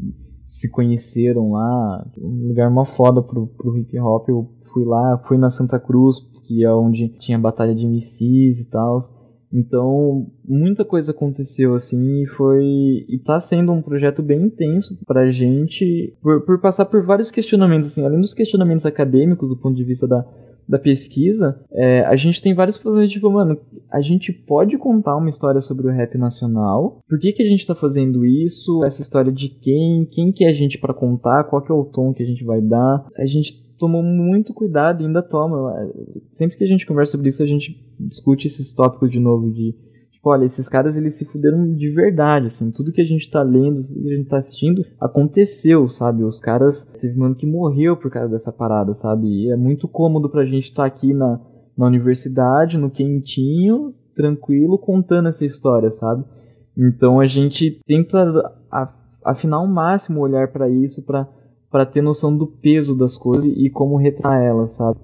[0.47, 5.37] se conheceram lá, um lugar mó foda pro, pro hip hop, eu fui lá, fui
[5.37, 9.01] na Santa Cruz, que é onde tinha batalha de MCs e tal,
[9.53, 13.05] então, muita coisa aconteceu assim e foi.
[13.07, 17.89] E tá sendo um projeto bem intenso pra gente, por, por passar por vários questionamentos,
[17.89, 20.25] assim, além dos questionamentos acadêmicos do ponto de vista da,
[20.67, 23.59] da pesquisa, é, a gente tem vários problemas, tipo, mano,
[23.91, 27.67] a gente pode contar uma história sobre o rap nacional, por que, que a gente
[27.67, 31.61] tá fazendo isso, essa história de quem, quem que é a gente para contar, qual
[31.61, 35.05] que é o tom que a gente vai dar, a gente tomou muito cuidado e
[35.05, 35.75] ainda toma.
[36.31, 39.75] Sempre que a gente conversa sobre isso, a gente discute esses tópicos de novo de
[40.09, 43.43] tipo, olha, esses caras eles se fuderam de verdade, assim, tudo que a gente tá
[43.43, 46.23] lendo, tudo que a gente tá assistindo, aconteceu, sabe?
[46.23, 49.27] Os caras teve mano que morreu por causa dessa parada, sabe?
[49.27, 51.41] E é muito cômodo pra gente estar tá aqui na,
[51.77, 56.23] na universidade, no quentinho, tranquilo, contando essa história, sabe?
[56.77, 58.49] Então a gente tenta
[59.25, 61.27] afinar ao máximo o olhar para isso, para
[61.73, 64.99] para ter noção do peso das coisas e como retratar elas, sabe?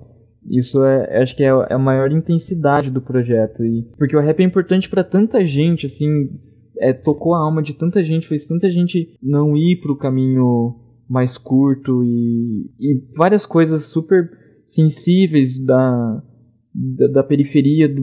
[0.48, 4.40] Isso é, acho que é, é a maior intensidade do projeto e porque o rap
[4.40, 6.30] é importante para tanta gente, assim,
[6.78, 10.76] é, tocou a alma de tanta gente, fez tanta gente não ir pro caminho
[11.10, 14.30] mais curto e, e várias coisas super
[14.64, 16.24] sensíveis da,
[16.72, 18.00] da, da periferia do,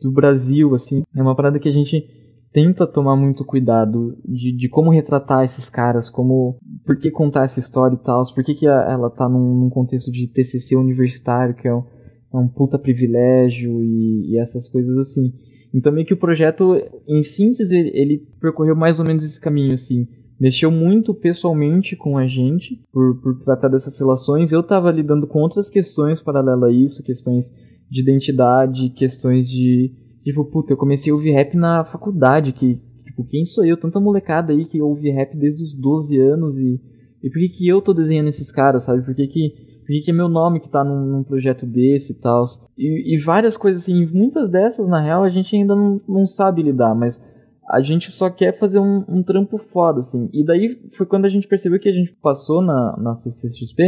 [0.00, 1.02] do Brasil, assim.
[1.14, 2.08] É uma parada que a gente
[2.52, 7.60] tenta tomar muito cuidado de, de como retratar esses caras, como por que contar essa
[7.60, 11.68] história e tal, por que, que ela tá num, num, contexto de TCC universitário, que
[11.68, 11.84] é um,
[12.32, 15.32] é um puta privilégio e, e, essas coisas assim.
[15.74, 16.74] Então meio que o projeto,
[17.06, 20.08] em síntese, ele percorreu mais ou menos esse caminho, assim.
[20.40, 24.50] mexeu muito pessoalmente com a gente por, por tratar dessas relações.
[24.50, 27.52] Eu tava lidando com outras questões paralelas a isso, questões
[27.90, 29.92] de identidade, questões de.
[30.24, 33.76] Tipo, puta, eu comecei a ouvir rap na faculdade, que, tipo, quem sou eu?
[33.76, 36.80] Tanta molecada aí que ouve rap desde os 12 anos e.
[37.20, 39.02] E por que, que eu tô desenhando esses caras, sabe?
[39.02, 39.50] Por que, que,
[39.80, 42.44] por que, que é meu nome que tá num, num projeto desse e tal?
[42.76, 46.62] E, e várias coisas assim, muitas dessas, na real, a gente ainda não, não sabe
[46.62, 47.20] lidar, mas
[47.68, 50.30] a gente só quer fazer um, um, trampo foda, assim.
[50.32, 53.82] E daí foi quando a gente percebeu que a gente passou na, na CCXP,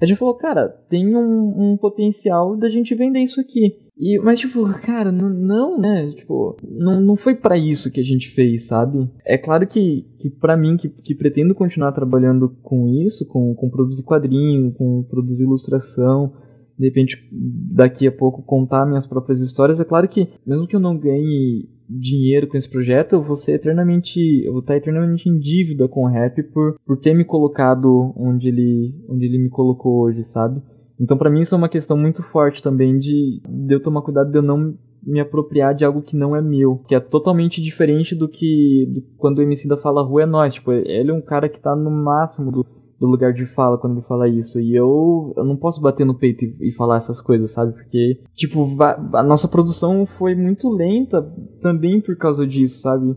[0.00, 3.76] a gente falou, cara, tem um, um potencial da gente vender isso aqui.
[3.98, 6.12] E, mas, tipo, cara, não, né?
[6.12, 9.10] Tipo, não, não foi para isso que a gente fez, sabe?
[9.26, 13.68] É claro que, que para mim, que, que pretendo continuar trabalhando com isso, com, com
[13.68, 16.32] produzir quadrinho, com produzir ilustração,
[16.78, 20.80] de repente, daqui a pouco, contar minhas próprias histórias, é claro que, mesmo que eu
[20.80, 25.38] não ganhe dinheiro com esse projeto, eu vou ser eternamente, eu vou estar eternamente em
[25.38, 30.02] dívida com o rap por, por ter me colocado onde ele, onde ele me colocou
[30.02, 30.60] hoje, sabe?
[31.00, 34.30] Então para mim isso é uma questão muito forte também de, de eu tomar cuidado
[34.30, 38.14] de eu não me apropriar de algo que não é meu, que é totalmente diferente
[38.14, 41.22] do que do, quando o MC da fala rua é nós, tipo, ele é um
[41.22, 42.66] cara que tá no máximo do
[42.98, 44.60] do lugar de fala quando ele fala isso.
[44.60, 47.72] E eu, eu não posso bater no peito e, e falar essas coisas, sabe?
[47.72, 48.66] Porque, tipo,
[49.14, 51.22] a nossa produção foi muito lenta
[51.60, 53.14] também por causa disso, sabe?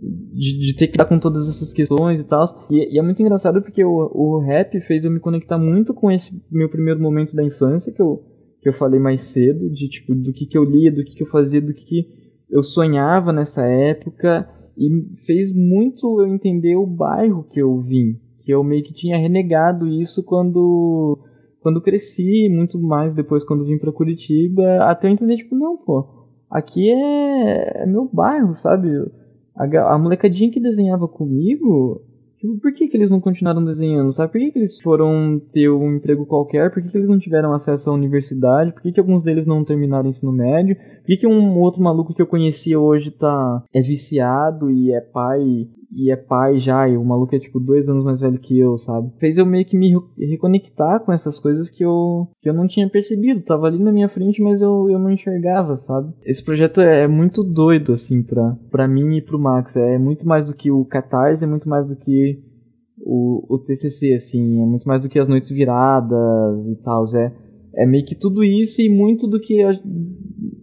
[0.00, 2.44] De, de ter que dar com todas essas questões e tal.
[2.70, 6.10] E, e, é muito engraçado porque o, o rap fez eu me conectar muito com
[6.10, 8.22] esse meu primeiro momento da infância, que eu,
[8.60, 11.22] que eu falei mais cedo, de tipo, do que, que eu lia, do que, que
[11.22, 12.06] eu fazia, do que, que
[12.50, 14.46] eu sonhava nessa época.
[14.76, 14.88] E
[15.24, 19.86] fez muito eu entender o bairro que eu vim, que eu meio que tinha renegado
[19.86, 21.18] isso quando
[21.62, 26.04] quando cresci, muito mais depois quando vim para Curitiba, até eu entender tipo, não, pô,
[26.50, 28.88] aqui é, é meu bairro, sabe?
[29.56, 32.02] A, a molecadinha que desenhava comigo,
[32.38, 34.32] tipo, por que, que eles não continuaram desenhando, sabe?
[34.32, 36.72] Por que, que eles foram ter um emprego qualquer?
[36.72, 38.72] Por que, que eles não tiveram acesso à universidade?
[38.72, 40.74] Por que, que alguns deles não terminaram ensino médio?
[40.74, 45.00] Por que, que um outro maluco que eu conhecia hoje tá é viciado e é
[45.00, 48.58] pai e é pai já, e o maluco é tipo dois anos mais velho que
[48.58, 49.12] eu, sabe?
[49.18, 52.88] Fez eu meio que me reconectar com essas coisas que eu, que eu não tinha
[52.88, 53.42] percebido.
[53.42, 56.12] Tava ali na minha frente, mas eu, eu não enxergava, sabe?
[56.24, 59.76] Esse projeto é, é muito doido, assim, pra, pra mim e pro Max.
[59.76, 62.42] É muito mais do que o Catarse, é muito mais do que
[62.98, 64.62] o, o TCC, assim.
[64.62, 67.04] É muito mais do que as noites viradas e tal.
[67.14, 67.32] É,
[67.74, 69.62] é meio que tudo isso e muito do que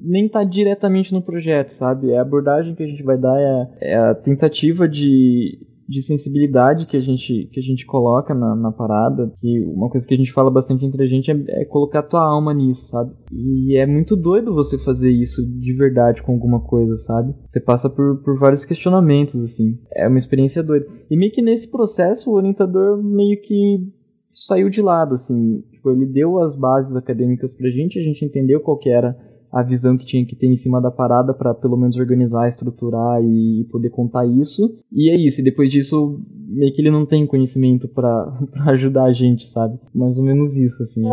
[0.02, 2.12] nem tá diretamente no projeto, sabe?
[2.12, 6.86] É a abordagem que a gente vai dar, é, é a tentativa de, de sensibilidade
[6.86, 9.32] que a gente, que a gente coloca na, na parada.
[9.42, 12.22] E uma coisa que a gente fala bastante entre a gente é, é, colocar tua
[12.22, 13.12] alma nisso, sabe?
[13.32, 17.34] E é muito doido você fazer isso de verdade com alguma coisa, sabe?
[17.46, 19.80] Você passa por, por vários questionamentos, assim.
[19.94, 20.86] É uma experiência doida.
[21.10, 23.99] E meio que nesse processo, o orientador meio que
[24.30, 25.62] saiu de lado, assim.
[25.72, 29.18] Tipo, ele deu as bases acadêmicas pra gente, a gente entendeu qual que era
[29.52, 33.22] a visão que tinha que ter em cima da parada para pelo menos organizar, estruturar
[33.24, 34.76] e poder contar isso.
[34.92, 38.32] E é isso, e depois disso, meio que ele não tem conhecimento para
[38.68, 39.80] ajudar a gente, sabe?
[39.94, 41.04] Mais ou menos isso, assim.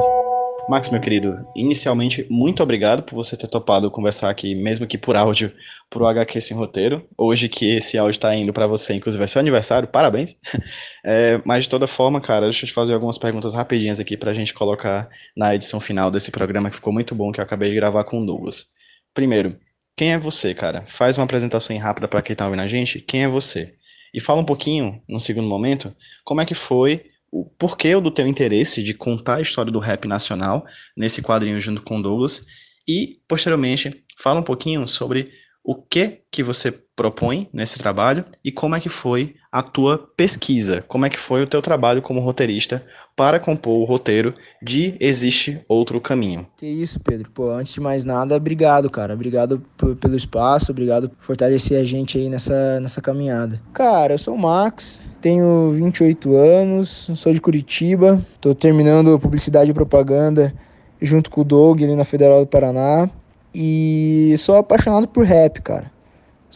[0.68, 5.16] Max, meu querido, inicialmente, muito obrigado por você ter topado conversar aqui, mesmo que por
[5.16, 5.52] áudio,
[5.88, 7.08] pro HQ Sem Roteiro.
[7.16, 10.36] Hoje que esse áudio tá indo para você, inclusive é seu aniversário, parabéns.
[11.08, 14.34] É, mas de toda forma, cara, deixa eu te fazer algumas perguntas rapidinhas aqui pra
[14.34, 17.76] gente colocar na edição final desse programa que ficou muito bom, que eu acabei de
[17.76, 18.66] gravar com o Douglas.
[19.14, 19.56] Primeiro,
[19.96, 20.84] quem é você, cara?
[20.88, 23.00] Faz uma apresentação rápida para quem tá ouvindo a gente.
[23.00, 23.74] Quem é você?
[24.12, 28.26] E fala um pouquinho, num segundo momento, como é que foi o porquê do teu
[28.26, 30.64] interesse de contar a história do rap nacional
[30.96, 32.44] nesse quadrinho junto com o Douglas.
[32.88, 38.74] E, posteriormente, fala um pouquinho sobre o que que você propõe nesse trabalho e como
[38.74, 42.82] é que foi a tua pesquisa, como é que foi o teu trabalho como roteirista
[43.14, 46.46] para compor o roteiro de Existe Outro Caminho.
[46.56, 47.30] Que isso, Pedro.
[47.30, 49.14] Pô, antes de mais nada, obrigado, cara.
[49.14, 49.62] Obrigado
[50.00, 53.60] pelo espaço, obrigado por fortalecer a gente aí nessa, nessa caminhada.
[53.72, 59.74] Cara, eu sou o Max, tenho 28 anos, sou de Curitiba, tô terminando publicidade e
[59.74, 60.52] propaganda
[61.00, 63.08] junto com o Doug ali na Federal do Paraná.
[63.54, 65.95] E sou apaixonado por rap, cara.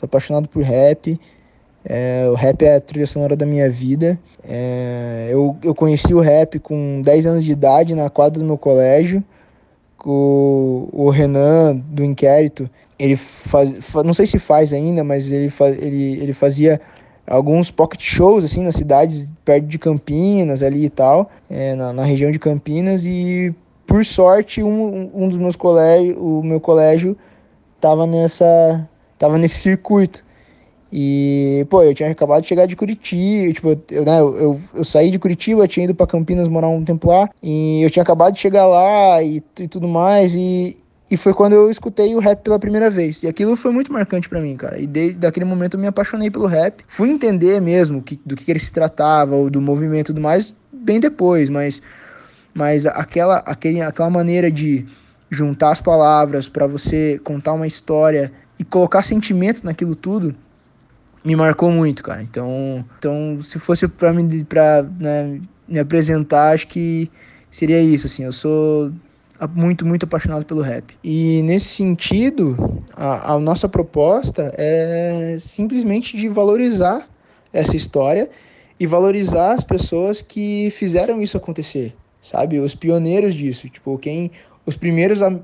[0.01, 1.21] Sou apaixonado por rap.
[1.85, 4.19] É, o rap é a trilha sonora da minha vida.
[4.49, 8.57] É, eu, eu conheci o rap com 10 anos de idade na quadra do meu
[8.57, 9.23] colégio.
[10.03, 15.77] O, o Renan, do Inquérito, ele faz, não sei se faz ainda, mas ele, faz,
[15.77, 16.81] ele, ele fazia
[17.27, 22.05] alguns pocket shows assim nas cidades perto de Campinas ali e tal, é, na, na
[22.05, 23.55] região de Campinas e
[23.87, 27.15] por sorte, um, um dos meus colégios, o meu colégio
[27.79, 28.89] tava nessa
[29.21, 30.25] tava nesse circuito.
[30.93, 35.09] E, pô, eu tinha acabado de chegar de Curitiba, tipo, eu, né, eu, eu saí
[35.09, 38.41] de Curitiba, tinha ido para Campinas morar um tempo lá, e eu tinha acabado de
[38.41, 40.77] chegar lá e, e tudo mais, e,
[41.09, 43.23] e foi quando eu escutei o rap pela primeira vez.
[43.23, 44.81] E aquilo foi muito marcante para mim, cara.
[44.81, 46.83] E desde momento eu me apaixonei pelo rap.
[46.89, 50.57] Fui entender mesmo que, do que, que ele se tratava, do movimento e tudo mais,
[50.73, 51.81] bem depois, mas,
[52.53, 54.85] mas aquela, aquele, aquela maneira de
[55.31, 60.37] juntar as palavras para você contar uma história e colocar sentimento naquilo tudo
[61.25, 62.23] me marcou muito, cara.
[62.23, 67.11] Então, então se fosse para me para né, me apresentar, acho que
[67.51, 68.25] seria isso, assim.
[68.25, 68.93] Eu sou
[69.55, 70.95] muito, muito apaixonado pelo rap.
[71.03, 77.09] E nesse sentido, a, a nossa proposta é simplesmente de valorizar
[77.53, 78.29] essa história
[78.79, 82.59] e valorizar as pessoas que fizeram isso acontecer, sabe?
[82.59, 84.31] Os pioneiros disso, tipo, quem
[84.67, 85.35] os primeiros a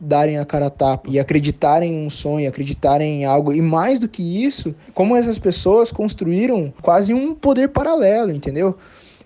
[0.00, 3.52] darem a cara a tapa e acreditarem em um sonho, acreditarem em algo.
[3.52, 8.76] E mais do que isso, como essas pessoas construíram quase um poder paralelo, entendeu?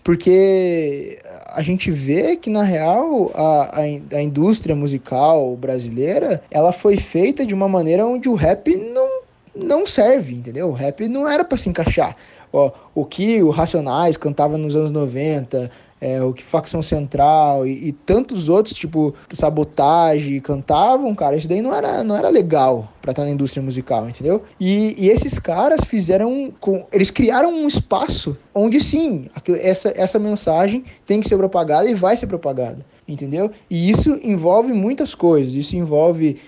[0.05, 6.97] Porque a gente vê que, na real, a, a, a indústria musical brasileira, ela foi
[6.97, 9.21] feita de uma maneira onde o rap não,
[9.55, 10.69] não serve, entendeu?
[10.69, 12.17] O rap não era para se encaixar.
[12.53, 15.71] Ó, o que o Racionais cantava nos anos 90,
[16.01, 21.61] é, o que Facção Central e, e, tantos outros, tipo Sabotagem, cantavam, cara, isso daí
[21.61, 24.43] não era, não era legal para estar na indústria musical, entendeu?
[24.61, 29.29] E, e, esses caras fizeram, com, eles criaram um espaço onde sim,
[29.61, 33.51] essa, essa mensagem tem que ser propagada e vai ser propagada, entendeu?
[33.69, 36.39] E isso envolve muitas coisas, isso envolve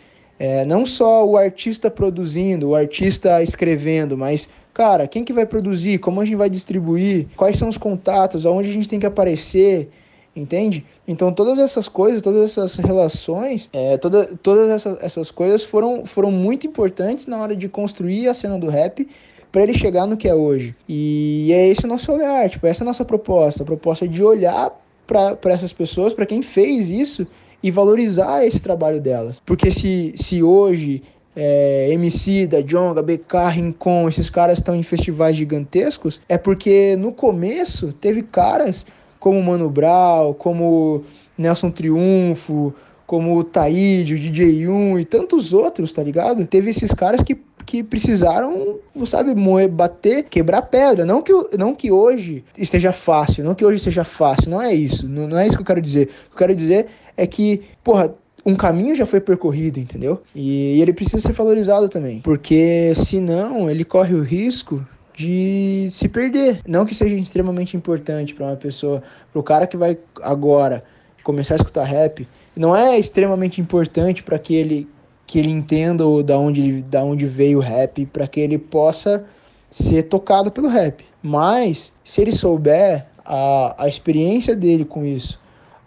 [0.40, 4.48] é, não só o artista produzindo, o artista escrevendo, mas
[4.80, 8.70] cara, quem que vai produzir, como a gente vai distribuir, quais são os contatos, aonde
[8.70, 9.90] a gente tem que aparecer,
[10.34, 10.86] entende?
[11.06, 16.30] Então todas essas coisas, todas essas relações, é, toda, todas essas, essas coisas foram, foram
[16.30, 19.06] muito importantes na hora de construir a cena do rap
[19.52, 20.74] para ele chegar no que é hoje.
[20.88, 24.08] E é esse o nosso olhar, tipo, essa é a nossa proposta, a proposta é
[24.08, 24.72] de olhar
[25.06, 27.26] para essas pessoas, para quem fez isso
[27.62, 29.42] e valorizar esse trabalho delas.
[29.44, 31.02] Porque se, se hoje
[31.34, 37.12] é, MC da Jonga, BK, Rincon, esses caras estão em festivais gigantescos, é porque no
[37.12, 38.84] começo teve caras
[39.18, 41.04] como Mano Brown, como
[41.36, 42.74] Nelson Triunfo,
[43.06, 46.46] como o Taíde, o DJ 1 e tantos outros, tá ligado?
[46.46, 47.34] Teve esses caras que
[47.70, 51.04] que precisaram, sabe, moer, bater, quebrar pedra.
[51.04, 55.08] Não que, não que hoje esteja fácil, não que hoje seja fácil, não é isso.
[55.08, 56.08] Não, não é isso que eu quero dizer.
[56.26, 58.12] O que eu quero dizer é que, porra,
[58.44, 60.22] um caminho já foi percorrido, entendeu?
[60.34, 64.84] E ele precisa ser valorizado também, porque senão ele corre o risco
[65.14, 66.60] de se perder.
[66.66, 70.82] Não que seja extremamente importante para uma pessoa, para o cara que vai agora
[71.22, 72.26] começar a escutar rap,
[72.56, 74.88] não é extremamente importante para que ele
[75.26, 79.24] que ele entenda da onde da onde veio o rap, para que ele possa
[79.68, 81.04] ser tocado pelo rap.
[81.22, 85.38] Mas se ele souber a, a experiência dele com isso,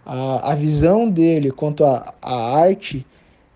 [0.04, 3.06] a, a visão dele quanto à arte,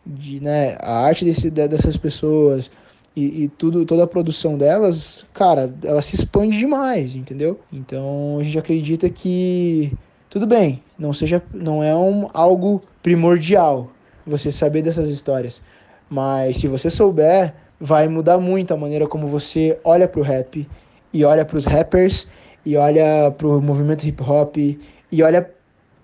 [0.06, 2.70] de, né, a arte desse, dessas pessoas
[3.14, 7.58] e, e, tudo, toda a produção delas, cara, ela se expande demais, entendeu?
[7.72, 9.92] Então a gente acredita que
[10.30, 13.90] tudo bem, não seja, não é um, algo primordial
[14.26, 15.62] você saber dessas histórias,
[16.08, 20.68] mas se você souber, vai mudar muito a maneira como você olha para o rap
[21.12, 22.26] e olha para os rappers
[22.64, 25.50] e olha para o movimento hip hop e olha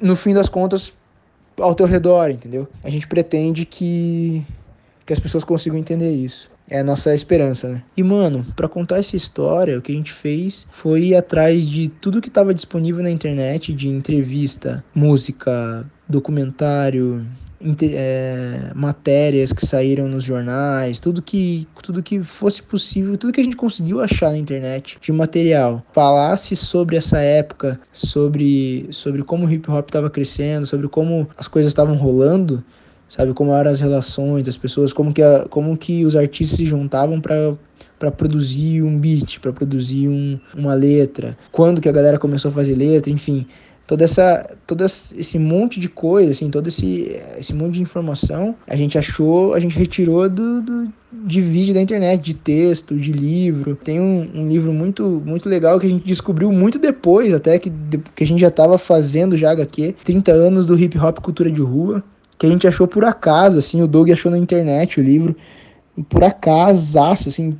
[0.00, 0.92] no fim das contas,
[1.58, 2.68] ao teu redor, entendeu?
[2.82, 4.44] A gente pretende que,
[5.06, 6.50] que as pessoas consigam entender isso.
[6.68, 7.82] É a nossa esperança, né?
[7.94, 11.88] E, mano, para contar essa história, o que a gente fez foi ir atrás de
[11.88, 17.26] tudo que estava disponível na internet, de entrevista, música, documentário,
[17.82, 23.44] é, matérias que saíram nos jornais, tudo que, tudo que fosse possível, tudo que a
[23.44, 29.50] gente conseguiu achar na internet de material, falasse sobre essa época, sobre, sobre como o
[29.50, 32.62] hip hop estava crescendo, sobre como as coisas estavam rolando,
[33.08, 33.32] sabe?
[33.32, 37.20] Como eram as relações das pessoas, como que, a, como que os artistas se juntavam
[37.20, 37.54] para
[37.96, 42.54] para produzir um beat, para produzir um, uma letra, quando que a galera começou a
[42.54, 43.46] fazer letra, enfim,
[43.86, 48.76] toda essa todo esse monte de coisa assim todo esse esse monte de informação a
[48.76, 50.88] gente achou a gente retirou do, do
[51.22, 53.76] de vídeo da internet de texto de livro.
[53.76, 57.72] Tem um, um, livro muito muito legal que a gente descobriu muito depois até que,
[58.14, 61.60] que a gente já estava fazendo já HQ 30 anos do hip hop cultura de
[61.60, 62.02] rua
[62.36, 65.36] que a gente achou por acaso assim o Doug achou na internet o livro
[66.08, 67.56] por acaso assim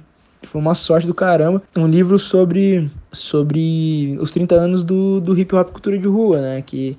[0.47, 1.63] foi uma sorte do caramba.
[1.77, 6.63] Um livro sobre, sobre os 30 anos do, do hip hop cultura de rua, né?
[6.63, 6.97] Que,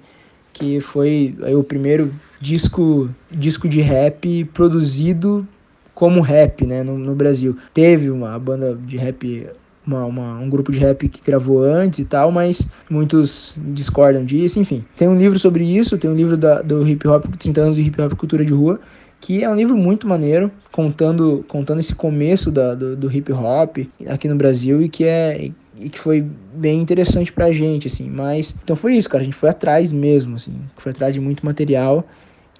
[0.54, 5.48] que foi aí, o primeiro disco, disco de rap produzido
[5.93, 7.58] como rap, né, no, no Brasil.
[7.74, 9.48] Teve uma banda de rap
[9.86, 14.60] uma, uma, um grupo de rap que gravou antes e tal, mas muitos discordam disso,
[14.60, 14.84] enfim.
[14.98, 17.82] Tem um livro sobre isso, tem um livro da, do hip hop, 30 anos de
[17.82, 18.80] hip hop cultura de rua,
[19.26, 23.78] que é um livro muito maneiro, contando, contando esse começo da, do, do hip hop
[24.08, 26.24] aqui no Brasil e que é e que foi
[26.54, 30.36] bem interessante pra gente, assim, mas, então foi isso, cara, a gente foi atrás mesmo,
[30.36, 32.06] assim, foi atrás de muito material,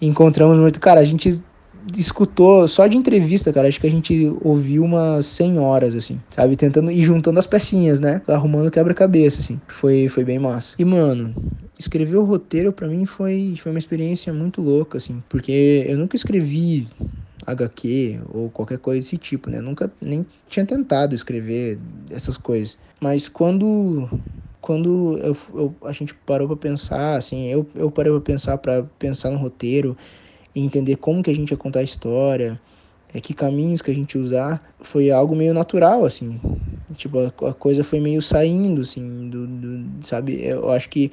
[0.01, 1.39] encontramos muito, cara, a gente
[1.95, 3.67] escutou só de entrevista, cara.
[3.67, 6.55] Acho que a gente ouviu umas 100 horas, assim, sabe?
[6.55, 8.21] Tentando e juntando as pecinhas, né?
[8.27, 9.59] Arrumando quebra-cabeça, assim.
[9.67, 10.75] Foi, foi bem massa.
[10.79, 11.36] E, mano,
[11.77, 16.15] escrever o roteiro para mim foi, foi uma experiência muito louca, assim, porque eu nunca
[16.15, 16.89] escrevi
[17.45, 19.57] HQ ou qualquer coisa desse tipo, né?
[19.59, 21.79] Eu nunca nem tinha tentado escrever
[22.09, 22.77] essas coisas.
[23.01, 24.09] Mas quando
[24.61, 28.81] quando eu, eu a gente parou para pensar, assim, eu, eu parei para pensar para
[28.97, 29.95] pensar no roteiro
[30.55, 32.59] e entender como que a gente ia contar a história,
[33.13, 36.39] é, que caminhos que a gente usar, foi algo meio natural, assim.
[36.95, 40.43] Tipo, a, a coisa foi meio saindo, assim, do, do, sabe?
[40.43, 41.11] Eu acho que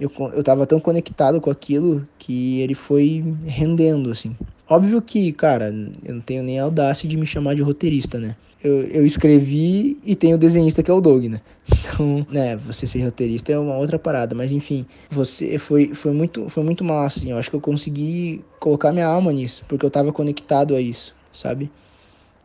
[0.00, 4.36] eu, eu tava tão conectado com aquilo que ele foi rendendo, assim.
[4.68, 8.36] Óbvio que, cara, eu não tenho nem audácia de me chamar de roteirista, né?
[8.62, 11.40] Eu, eu escrevi e tem o desenhista que é o Doug, né?
[11.80, 16.48] Então, né, você ser roteirista é uma outra parada, mas enfim, você foi, foi muito
[16.48, 19.90] foi muito massa, assim, eu acho que eu consegui colocar minha alma nisso, porque eu
[19.90, 21.70] tava conectado a isso, sabe?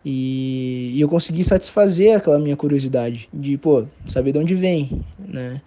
[0.04, 5.62] E, e eu consegui satisfazer aquela minha curiosidade de, pô, saber de onde vem, né?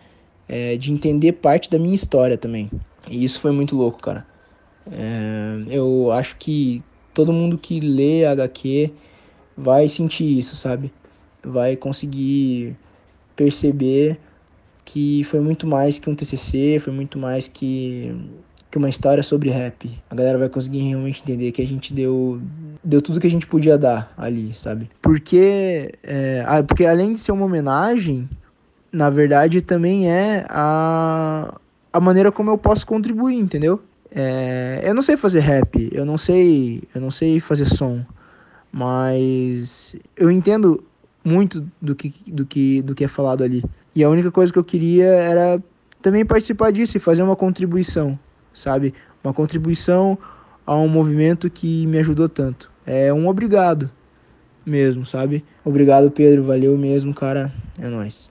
[0.48, 2.70] É, de entender parte da minha história também.
[3.09, 4.26] E isso foi muito louco, cara.
[4.90, 6.82] É, eu acho que
[7.14, 8.92] todo mundo que lê HQ
[9.61, 10.92] vai sentir isso, sabe?
[11.42, 12.76] Vai conseguir
[13.36, 14.18] perceber
[14.84, 18.14] que foi muito mais que um TCC, foi muito mais que,
[18.70, 19.90] que uma história sobre rap.
[20.11, 22.40] A galera vai conseguir realmente entender que a gente deu,
[22.82, 24.90] deu tudo que a gente podia dar ali, sabe?
[25.00, 28.28] Porque, é, ah, porque além de ser uma homenagem,
[28.92, 31.54] na verdade também é a,
[31.92, 33.80] a maneira como eu posso contribuir, entendeu?
[34.12, 38.04] É, eu não sei fazer rap, eu não sei, eu não sei fazer som.
[38.73, 40.83] Mas eu entendo
[41.25, 43.62] muito do que, do que, do que é falado ali.
[43.95, 45.62] E a única coisa que eu queria era
[46.01, 48.18] também participar disso e fazer uma contribuição,
[48.55, 48.95] sabe?
[49.23, 50.16] Uma contribuição
[50.66, 52.71] a um movimento que me ajudou tanto.
[52.87, 53.91] É um obrigado
[54.64, 55.45] mesmo, sabe?
[55.64, 56.45] Obrigado, Pedro.
[56.45, 57.53] Valeu mesmo, cara.
[57.79, 58.31] É nóis.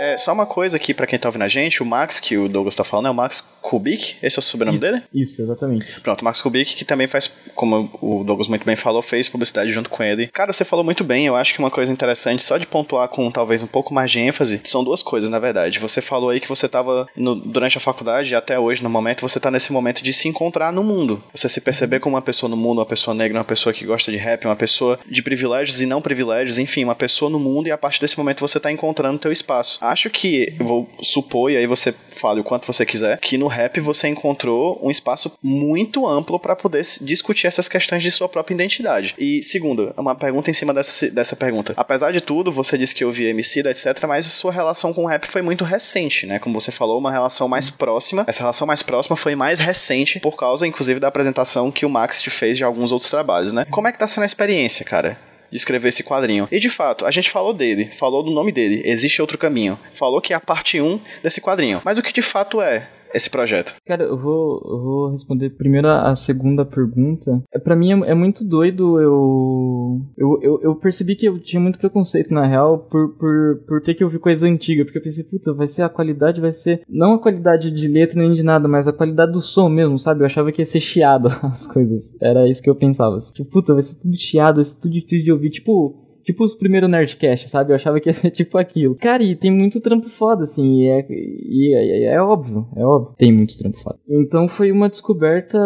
[0.00, 2.48] É, só uma coisa aqui para quem tá ouvindo a gente, o Max, que o
[2.48, 5.02] Douglas tá falando, é o Max Kubik, esse é o sobrenome isso, dele?
[5.12, 6.00] Isso, exatamente.
[6.00, 9.70] Pronto, o Max Kubik, que também faz, como o Douglas muito bem falou, fez publicidade
[9.70, 10.28] junto com ele.
[10.28, 13.30] Cara, você falou muito bem, eu acho que uma coisa interessante, só de pontuar com
[13.30, 15.78] talvez um pouco mais de ênfase, são duas coisas, na verdade.
[15.78, 19.20] Você falou aí que você tava no, durante a faculdade e até hoje, no momento,
[19.20, 21.22] você tá nesse momento de se encontrar no mundo.
[21.34, 24.10] Você se perceber como uma pessoa no mundo, uma pessoa negra, uma pessoa que gosta
[24.10, 27.70] de rap, uma pessoa de privilégios e não privilégios, enfim, uma pessoa no mundo e
[27.70, 29.78] a partir desse momento você tá encontrando o teu espaço.
[29.90, 33.80] Acho que vou supor, e aí você fale o quanto você quiser, que no rap
[33.80, 39.16] você encontrou um espaço muito amplo para poder discutir essas questões de sua própria identidade.
[39.18, 41.74] E segundo, uma pergunta em cima dessa, dessa pergunta.
[41.76, 45.06] Apesar de tudo, você disse que eu vi MC, etc, mas sua relação com o
[45.06, 46.38] rap foi muito recente, né?
[46.38, 48.24] Como você falou, uma relação mais próxima.
[48.28, 52.22] Essa relação mais próxima foi mais recente por causa, inclusive, da apresentação que o Max
[52.22, 53.66] te fez de alguns outros trabalhos, né?
[53.68, 55.18] Como é que tá sendo a experiência, cara?
[55.50, 56.48] De escrever esse quadrinho.
[56.50, 59.78] E de fato, a gente falou dele, falou do nome dele, existe outro caminho.
[59.94, 61.80] Falou que é a parte 1 desse quadrinho.
[61.84, 62.88] Mas o que de fato é?
[63.14, 63.74] Esse projeto?
[63.86, 67.42] Cara, eu vou, eu vou responder primeiro a, segunda pergunta.
[67.52, 71.60] É, para mim é, é, muito doido eu, eu, eu, eu, percebi que eu tinha
[71.60, 74.84] muito preconceito, na real, por, por, por ter que ouvir coisa antiga.
[74.84, 76.82] Porque eu pensei, puta, vai ser a qualidade, vai ser.
[76.88, 80.22] Não a qualidade de letra nem de nada, mas a qualidade do som mesmo, sabe?
[80.22, 82.14] Eu achava que ia ser chiado as coisas.
[82.20, 83.18] Era isso que eu pensava.
[83.32, 85.50] Tipo, puta, vai ser tudo chiado, vai ser tudo difícil de ouvir.
[85.50, 87.72] Tipo, Tipo os primeiros Nerdcast, sabe?
[87.72, 88.94] Eu achava que ia ser tipo aquilo.
[88.96, 90.82] Cara, e tem muito trampo foda, assim.
[90.82, 93.14] E é, e é, é, é óbvio, é óbvio.
[93.16, 93.98] Tem muito trampo foda.
[94.08, 95.58] Então foi uma descoberta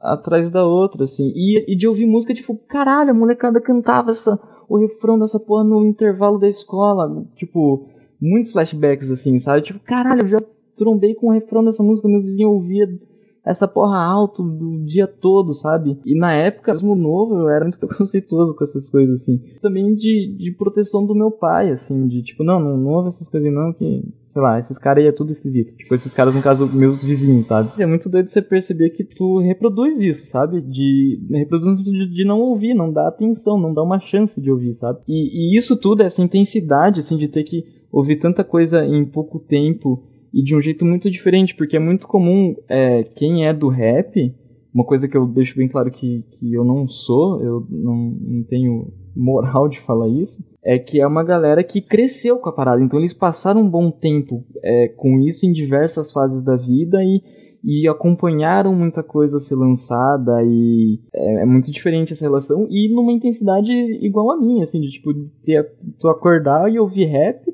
[0.00, 1.32] atrás da outra, assim.
[1.34, 4.38] E, e de ouvir música, tipo, caralho, a molecada cantava essa,
[4.68, 7.24] o refrão dessa porra no intervalo da escola.
[7.36, 7.88] Tipo,
[8.20, 9.62] muitos flashbacks, assim, sabe?
[9.62, 10.38] Tipo, caralho, eu já
[10.76, 12.88] trombei com o refrão dessa música, meu vizinho ouvia
[13.44, 15.98] essa porra alto do dia todo, sabe?
[16.06, 19.40] E na época, mesmo novo, eu era muito preconceituoso com essas coisas, assim.
[19.60, 23.28] Também de, de proteção do meu pai, assim, de tipo, não, não, não ouve essas
[23.28, 25.76] coisas não, que, sei lá, esses caras aí é tudo esquisito.
[25.76, 27.70] Tipo, esses caras, no caso, meus vizinhos, sabe?
[27.82, 30.60] É muito doido você perceber que tu reproduz isso, sabe?
[30.60, 34.74] De, reproduz de, de não ouvir, não dar atenção, não dar uma chance de ouvir,
[34.74, 35.00] sabe?
[35.08, 39.38] E, e isso tudo, essa intensidade, assim, de ter que ouvir tanta coisa em pouco
[39.38, 43.68] tempo e de um jeito muito diferente, porque é muito comum é, quem é do
[43.68, 44.34] rap
[44.74, 48.42] uma coisa que eu deixo bem claro que, que eu não sou, eu não, não
[48.44, 52.82] tenho moral de falar isso, é que é uma galera que cresceu com a parada.
[52.82, 57.22] Então eles passaram um bom tempo é, com isso em diversas fases da vida e,
[57.62, 63.12] e acompanharam muita coisa ser lançada e é, é, muito diferente essa relação e numa
[63.12, 63.70] intensidade
[64.00, 65.12] igual a minha, assim, de tipo,
[65.44, 65.70] ter,
[66.00, 67.44] tu acordar e ouvir rap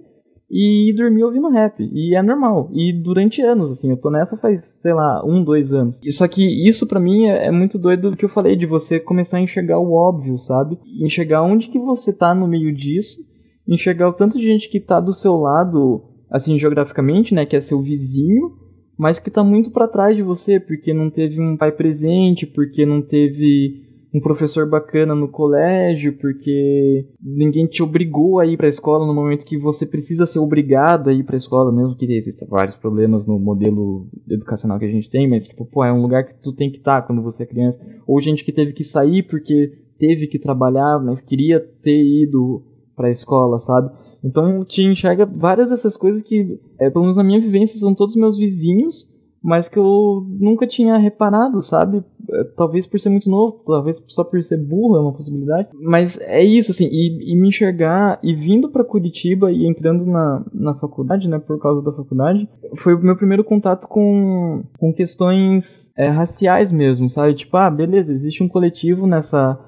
[0.51, 1.83] e dormir ouvindo rap.
[1.93, 2.71] E é normal.
[2.73, 6.01] E durante anos, assim, eu tô nessa faz, sei lá, um, dois anos.
[6.11, 8.99] Só que isso para mim é, é, muito doido do que eu falei, de você
[8.99, 10.79] começar a enxergar o óbvio, sabe?
[11.01, 13.19] Enxergar onde que você tá no meio disso,
[13.67, 17.61] enxergar o tanto de gente que tá do seu lado, assim, geograficamente, né, que é
[17.61, 18.53] seu vizinho,
[18.99, 22.87] mas que tá muito para trás de você, porque não teve um pai presente, porque
[22.87, 23.88] não teve
[24.19, 29.15] um professor bacana no colégio, porque ninguém te obrigou a ir para a escola no
[29.15, 32.77] momento que você precisa ser obrigado a ir para a escola, mesmo que existam vários
[32.77, 36.35] problemas no modelo educacional que a gente tem, mas tipo, pô, é um lugar que
[36.43, 39.23] tu tem que estar tá quando você é criança, ou gente que teve que sair
[39.23, 42.63] porque teve que trabalhar, mas queria ter ido
[42.97, 43.91] para a escola, sabe?
[44.23, 48.17] Então te enxerga várias dessas coisas que, é, pelo menos na minha vivência, são todos
[48.17, 52.05] meus vizinhos mas que eu nunca tinha reparado, sabe?
[52.31, 55.69] É, talvez por ser muito novo, talvez só por ser burro é uma possibilidade.
[55.81, 60.45] Mas é isso, assim, e, e me enxergar, e vindo para Curitiba e entrando na,
[60.53, 65.91] na faculdade, né, por causa da faculdade, foi o meu primeiro contato com, com questões
[65.97, 67.35] é, raciais mesmo, sabe?
[67.35, 69.59] Tipo, ah, beleza, existe um coletivo nessa,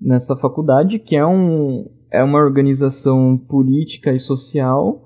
[0.00, 5.04] nessa faculdade que é, um, é uma organização política e social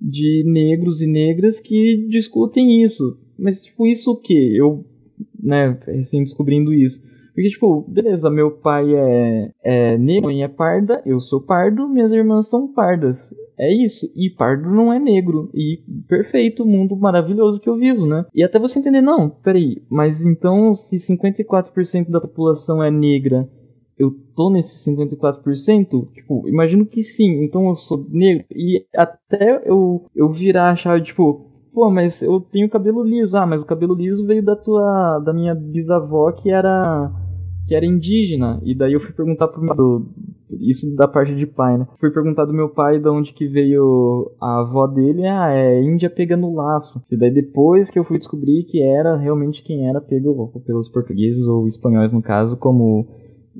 [0.00, 4.52] de negros e negras que discutem isso mas, tipo, isso o quê?
[4.54, 4.84] Eu,
[5.42, 7.02] né, recém descobrindo isso.
[7.36, 12.10] Porque, tipo, beleza, meu pai é, é negro, mãe é parda, eu sou pardo, minhas
[12.10, 13.30] irmãs são pardas.
[13.58, 14.10] É isso.
[14.16, 15.50] E pardo não é negro.
[15.54, 18.24] E perfeito, mundo maravilhoso que eu vivo, né?
[18.34, 23.46] E até você entender, não, peraí, mas então se 54% da população é negra,
[23.98, 26.12] eu tô nesse 54%?
[26.12, 28.44] Tipo, imagino que sim, então eu sou negro.
[28.50, 33.36] E até eu, eu virar a chave, tipo, pô, mas eu tenho cabelo liso.
[33.36, 37.12] Ah, mas o cabelo liso veio da tua da minha bisavó que era
[37.68, 38.58] que era indígena.
[38.64, 40.06] E daí eu fui perguntar pro meu
[40.58, 41.86] isso da parte de pai, né?
[42.00, 45.26] Fui perguntar do meu pai de onde que veio a avó dele.
[45.26, 47.02] Ah, é Índia pegando laço.
[47.10, 51.46] E daí depois que eu fui descobrir que era realmente quem era pego pelos portugueses
[51.46, 53.06] ou espanhóis no caso, como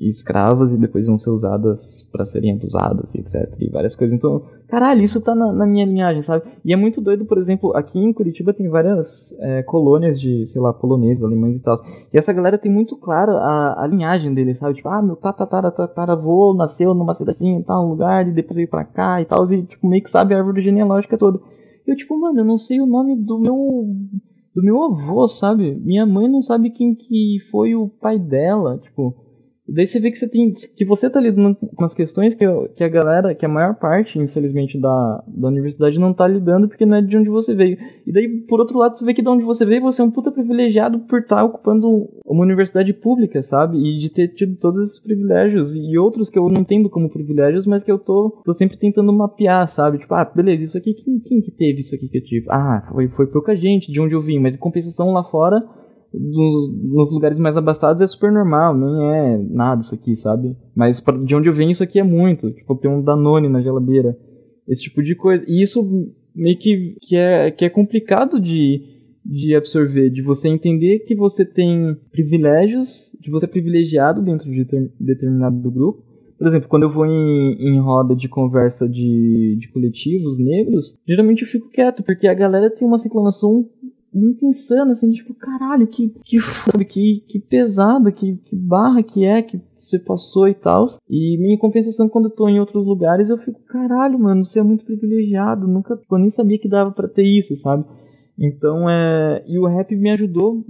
[0.00, 3.56] escravas e depois vão ser usadas para serem abusadas e etc.
[3.60, 4.16] E várias coisas.
[4.16, 6.44] Então, caralho, isso tá na, na, minha linhagem, sabe?
[6.64, 10.60] E é muito doido, por exemplo, aqui em Curitiba tem várias é, colônias de, sei
[10.60, 11.76] lá, poloneses, alemães e tal.
[12.12, 14.74] E essa galera tem muito clara a, a linhagem deles, sabe?
[14.74, 19.20] Tipo, ah, meu tataravô nasceu numa cidade em tal lugar e depois veio pra cá
[19.20, 19.50] e tal.
[19.52, 21.40] E, tipo, meio que sabe a árvore genealógica toda.
[21.86, 23.86] Eu, tipo, mano, eu não sei o nome do meu
[24.54, 25.74] do meu avô, sabe?
[25.74, 29.25] Minha mãe não sabe quem que foi o pai dela, tipo.
[29.68, 30.52] E daí você vê que você tem.
[30.76, 32.44] que você tá lidando com as questões que,
[32.76, 36.86] que a galera, que a maior parte, infelizmente, da, da universidade não tá lidando porque
[36.86, 37.76] não é de onde você veio.
[38.06, 40.10] E daí, por outro lado, você vê que de onde você veio, você é um
[40.10, 43.76] puta privilegiado por estar tá ocupando uma universidade pública, sabe?
[43.76, 47.66] E de ter tido todos esses privilégios e outros que eu não entendo como privilégios,
[47.66, 49.98] mas que eu tô, tô sempre tentando mapear, sabe?
[49.98, 52.46] Tipo, ah, beleza, isso aqui, quem, quem que teve isso aqui que eu tive?
[52.50, 55.60] Ah, foi, foi pouca gente de onde eu vim, mas em compensação lá fora
[56.12, 60.56] nos lugares mais abastados é super normal, nem é nada isso aqui, sabe?
[60.74, 62.50] Mas pra, de onde eu venho isso aqui é muito.
[62.50, 64.16] Tipo, tem um Danone na geladeira.
[64.68, 65.44] Esse tipo de coisa.
[65.46, 65.82] E isso
[66.34, 68.82] meio que, que, é, que é complicado de,
[69.24, 74.64] de absorver, de você entender que você tem privilégios, de você é privilegiado dentro de
[74.64, 76.04] ter, determinado grupo.
[76.38, 81.42] Por exemplo, quando eu vou em, em roda de conversa de, de coletivos negros, geralmente
[81.42, 83.66] eu fico quieto, porque a galera tem uma reclamação
[84.16, 86.38] muito insano, assim, tipo, caralho, que, que,
[86.88, 90.88] que, que pesada, que, que barra que é, que você passou e tal.
[91.08, 94.62] E minha compensação, quando eu tô em outros lugares, eu fico, caralho, mano, você é
[94.62, 97.84] muito privilegiado, nunca, eu nem sabia que dava para ter isso, sabe?
[98.38, 99.44] Então, é.
[99.46, 100.64] E o rap me ajudou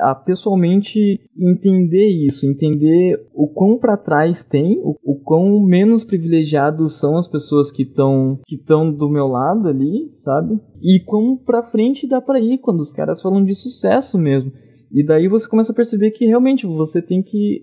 [0.00, 6.98] a pessoalmente entender isso, entender o quão para trás tem, o, o quão menos privilegiados
[6.98, 10.58] são as pessoas que estão que estão do meu lado ali, sabe?
[10.82, 14.52] E quão para frente dá para ir quando os caras falam de sucesso mesmo.
[14.92, 17.60] E daí você começa a perceber que realmente você tem que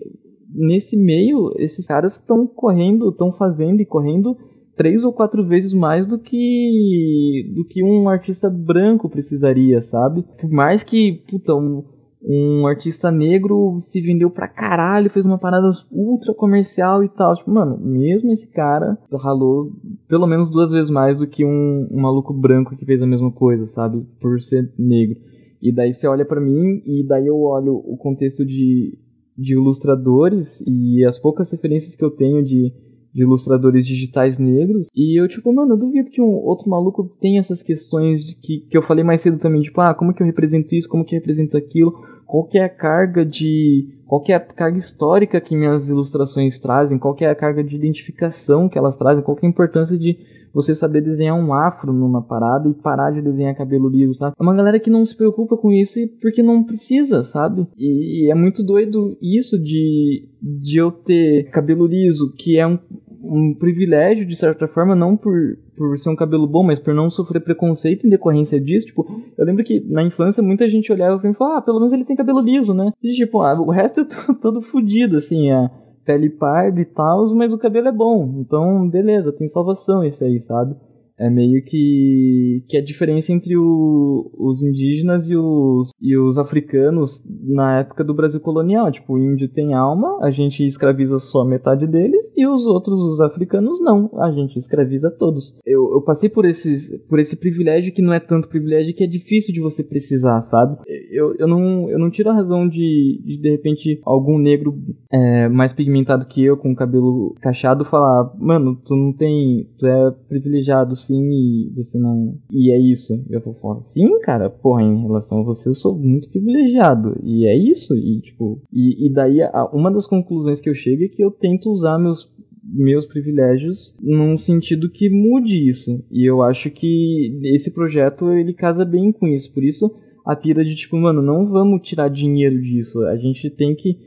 [0.53, 4.37] nesse meio esses caras estão correndo, estão fazendo e correndo
[4.75, 10.23] três ou quatro vezes mais do que do que um artista branco precisaria, sabe?
[10.39, 11.83] Por mais que, puta, um,
[12.27, 17.35] um artista negro se vendeu pra caralho, fez uma parada ultra comercial e tal.
[17.35, 19.71] Tipo, mano, mesmo esse cara ralou
[20.07, 23.31] pelo menos duas vezes mais do que um, um maluco branco que fez a mesma
[23.31, 24.05] coisa, sabe?
[24.19, 25.19] Por ser negro.
[25.61, 28.97] E daí você olha para mim e daí eu olho o contexto de
[29.37, 32.71] de ilustradores e as poucas referências que eu tenho de,
[33.15, 34.89] de ilustradores digitais negros.
[34.93, 38.77] E eu, tipo, mano, eu duvido que um outro maluco tenha essas questões que, que
[38.77, 41.19] eu falei mais cedo também, tipo, ah, como que eu represento isso, como que eu
[41.19, 41.93] represento aquilo,
[42.27, 43.87] qual que é a carga de.
[44.05, 47.63] qual que é a carga histórica que minhas ilustrações trazem, qual que é a carga
[47.63, 50.17] de identificação que elas trazem, qual que é a importância de
[50.55, 54.37] você saber desenhar um afro numa parada e parar de desenhar cabelo liso, sabe?
[54.39, 57.67] É uma galera que não se preocupa com isso porque não precisa, sabe?
[57.77, 62.79] E é muito doido isso de, de eu ter cabelo liso, que é um,
[63.27, 67.09] um privilégio, de certa forma, não por, por ser um cabelo bom, mas por não
[67.09, 68.87] sofrer preconceito em decorrência disso.
[68.87, 69.05] Tipo,
[69.37, 72.15] eu lembro que na infância muita gente olhava e falava, ah, pelo menos ele tem
[72.15, 72.91] cabelo liso, né?
[73.01, 74.05] E tipo, ah, o resto é
[74.41, 75.69] todo fodido, assim, é
[76.05, 78.35] pele parda e tal, mas o cabelo é bom.
[78.37, 80.75] Então, beleza, tem salvação esse aí, sabe?
[81.17, 87.23] É meio que, que a diferença entre o, os indígenas e os, e os africanos
[87.43, 88.91] na época do Brasil colonial.
[88.91, 93.21] Tipo, o índio tem alma, a gente escraviza só metade deles, e os outros, os
[93.21, 94.09] africanos, não.
[94.21, 95.57] A gente escraviza todos.
[95.65, 99.07] Eu, eu passei por, esses, por esse privilégio que não é tanto privilégio que é
[99.07, 100.77] difícil de você precisar, sabe?
[101.09, 104.77] Eu, eu, não, eu não tiro a razão de, de, de repente, algum negro
[105.11, 109.69] é, mais pigmentado que eu, com cabelo cachado, falar: Mano, tu não tem.
[109.79, 112.37] Tu é privilegiado sim e você não.
[112.51, 113.23] E é isso.
[113.29, 117.17] Eu vou falar: Sim, cara, porra, em relação a você, eu sou muito privilegiado.
[117.23, 117.95] E é isso.
[117.95, 118.61] E, tipo.
[118.71, 121.97] E, e daí, a, uma das conclusões que eu chego é que eu tento usar
[121.97, 122.33] meus
[122.67, 126.03] meus privilégios num sentido que mude isso.
[126.11, 129.53] E eu acho que esse projeto ele casa bem com isso.
[129.53, 129.91] Por isso
[130.25, 133.03] a pira de tipo, mano, não vamos tirar dinheiro disso.
[133.05, 133.99] A gente tem que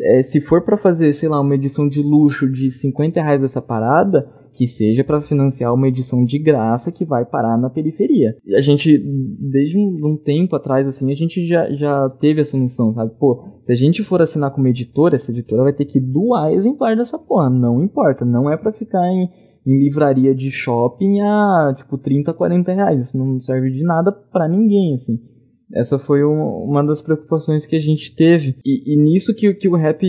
[0.00, 3.62] é, se for para fazer, sei lá, uma edição de luxo de 50 reais essa
[3.62, 4.28] parada,
[4.60, 8.36] que seja para financiar uma edição de graça que vai parar na periferia.
[8.54, 12.92] A gente, desde um, um, tempo atrás, assim, a gente já, já teve essa noção,
[12.92, 13.10] sabe?
[13.18, 16.94] Pô, se a gente for assinar como editora, essa editora vai ter que doar exemplar
[16.94, 17.48] dessa porra.
[17.48, 19.30] Não importa, não é para ficar em,
[19.66, 23.00] em livraria de shopping a, tipo, 30, 40 reais.
[23.00, 25.18] Isso não serve de nada para ninguém, assim.
[25.72, 28.56] Essa foi uma das preocupações que a gente teve.
[28.62, 30.04] E, e nisso que, que o rap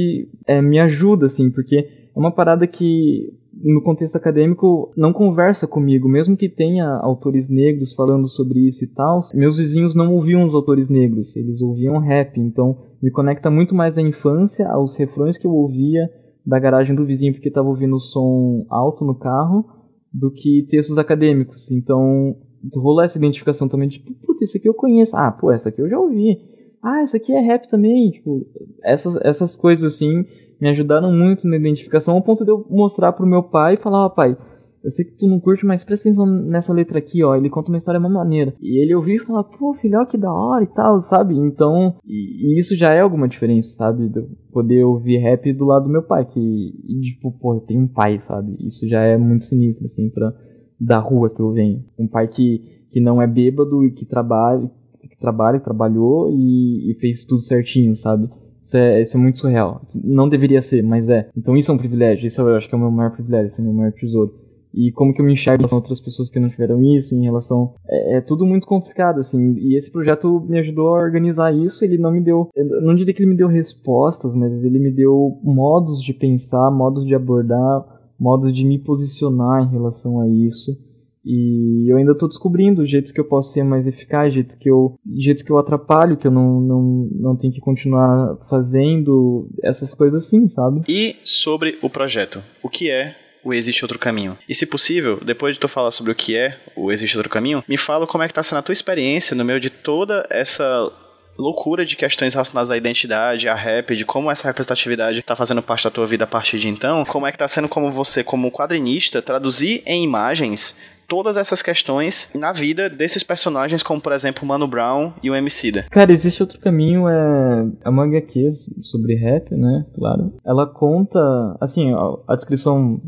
[0.46, 6.08] é, me ajuda, assim, porque é uma parada que no contexto acadêmico não conversa comigo,
[6.08, 9.20] mesmo que tenha autores negros falando sobre isso e tal.
[9.34, 13.98] Meus vizinhos não ouviam os autores negros, eles ouviam rap, então me conecta muito mais
[13.98, 16.10] à infância, aos refrões que eu ouvia
[16.46, 19.66] da garagem do vizinho porque estava ouvindo o som alto no carro,
[20.14, 21.72] do que textos acadêmicos.
[21.72, 22.36] Então
[22.76, 25.16] rolou essa identificação também, tipo, puta, esse aqui eu conheço.
[25.16, 26.38] Ah, pô, essa aqui eu já ouvi.
[26.84, 28.12] Ah, essa aqui é rap também.
[28.12, 28.46] Tipo,
[28.84, 30.26] essas, essas coisas assim
[30.62, 34.04] me ajudaram muito na identificação, ao ponto de eu mostrar pro meu pai e falar,
[34.04, 34.38] ó, oh, pai,
[34.84, 37.36] eu sei que tu não curte, mas presta atenção nessa letra aqui, ó.
[37.36, 38.54] Ele conta uma história uma maneira.
[38.60, 41.36] E ele ouviu e falou, pô, filhão, que da hora e tal, sabe?
[41.36, 44.10] Então, e, e, isso já é alguma diferença, sabe?
[44.10, 47.82] De poder ouvir rap do lado do meu pai, que, e, tipo, pô, eu tenho
[47.82, 48.56] um pai, sabe?
[48.60, 50.34] Isso já é muito sinistro, assim, pra,
[50.80, 51.84] da rua que eu venho.
[51.98, 56.96] Um pai que, que não é bêbado e que trabalha, que trabalha, trabalhou e, e
[57.00, 58.28] fez tudo certinho, sabe?
[58.64, 59.82] Isso é, isso é muito surreal.
[59.94, 61.30] Não deveria ser, mas é.
[61.36, 62.28] Então isso é um privilégio.
[62.28, 64.34] Isso eu acho que é o meu maior privilégio, esse é o meu maior tesouro.
[64.74, 67.14] E como que eu me enxergo em relação a outras pessoas que não tiveram isso,
[67.14, 67.74] em relação...
[67.90, 69.56] É, é, tudo muito complicado, assim.
[69.58, 71.84] E esse projeto me ajudou a organizar isso.
[71.84, 72.48] Ele não me deu...
[72.56, 76.72] Eu não diria que ele me deu respostas, mas ele me deu modos de pensar,
[76.72, 77.86] modos de abordar,
[78.18, 80.78] modos de me posicionar em relação a isso.
[81.26, 84.96] E eu ainda estou descobrindo jeitos que eu posso ser mais eficaz, jeitos que eu,
[85.18, 90.26] jeitos que eu atrapalho, que eu não, não, não tenho que continuar fazendo, essas coisas
[90.26, 90.82] assim, sabe?
[90.88, 94.38] E sobre o projeto, o que é o Existe Outro Caminho?
[94.48, 97.64] E se possível, depois de tu falar sobre o que é o Existe Outro Caminho,
[97.68, 100.92] me fala como é que tá sendo a tua experiência no meio de toda essa
[101.38, 105.84] loucura de questões relacionadas à identidade, à rap, de como essa representatividade tá fazendo parte
[105.84, 108.52] da tua vida a partir de então, como é que tá sendo como você, como
[108.52, 110.76] quadrinista, traduzir em imagens
[111.12, 115.84] todas essas questões na vida desses personagens, como por exemplo Mano Brown e o Emicida.
[115.92, 118.52] Cara, existe outro caminho, é, é uma HQ
[118.82, 119.86] sobre rap, né?
[119.94, 120.32] Claro.
[120.46, 121.20] Ela conta,
[121.60, 122.00] assim, a,
[122.30, 123.02] a descrição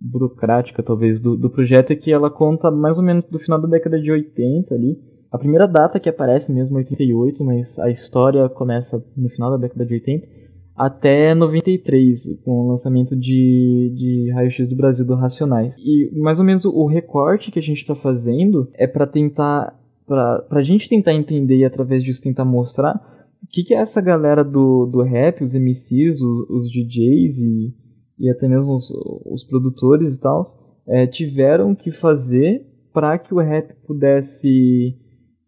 [0.00, 3.68] burocrática, talvez, do, do projeto é que ela conta mais ou menos do final da
[3.68, 4.98] década de 80 ali,
[5.30, 9.58] a primeira data que aparece mesmo é 88, mas a história começa no final da
[9.58, 10.39] década de 80
[10.80, 15.76] até 93, com o lançamento de, de Raio-X do Brasil do Racionais.
[15.76, 20.46] E mais ou menos o recorte que a gente está fazendo é para tentar, para
[20.48, 22.94] a gente tentar entender e através disso tentar mostrar
[23.42, 27.74] o que, que é essa galera do, do rap, os MCs, os, os DJs e,
[28.18, 28.90] e até mesmo os,
[29.26, 30.42] os produtores e tal,
[30.88, 34.96] é, tiveram que fazer para que o rap pudesse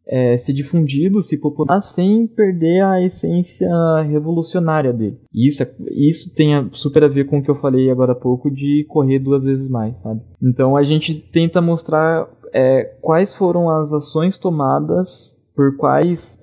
[0.07, 3.70] é, ser difundido, se popularizar, sem perder a essência
[4.03, 5.18] revolucionária dele.
[5.32, 8.12] E isso, é, isso tem a, super a ver com o que eu falei agora
[8.12, 10.20] há pouco de correr duas vezes mais, sabe?
[10.42, 16.38] Então a gente tenta mostrar é, quais foram as ações tomadas por quais,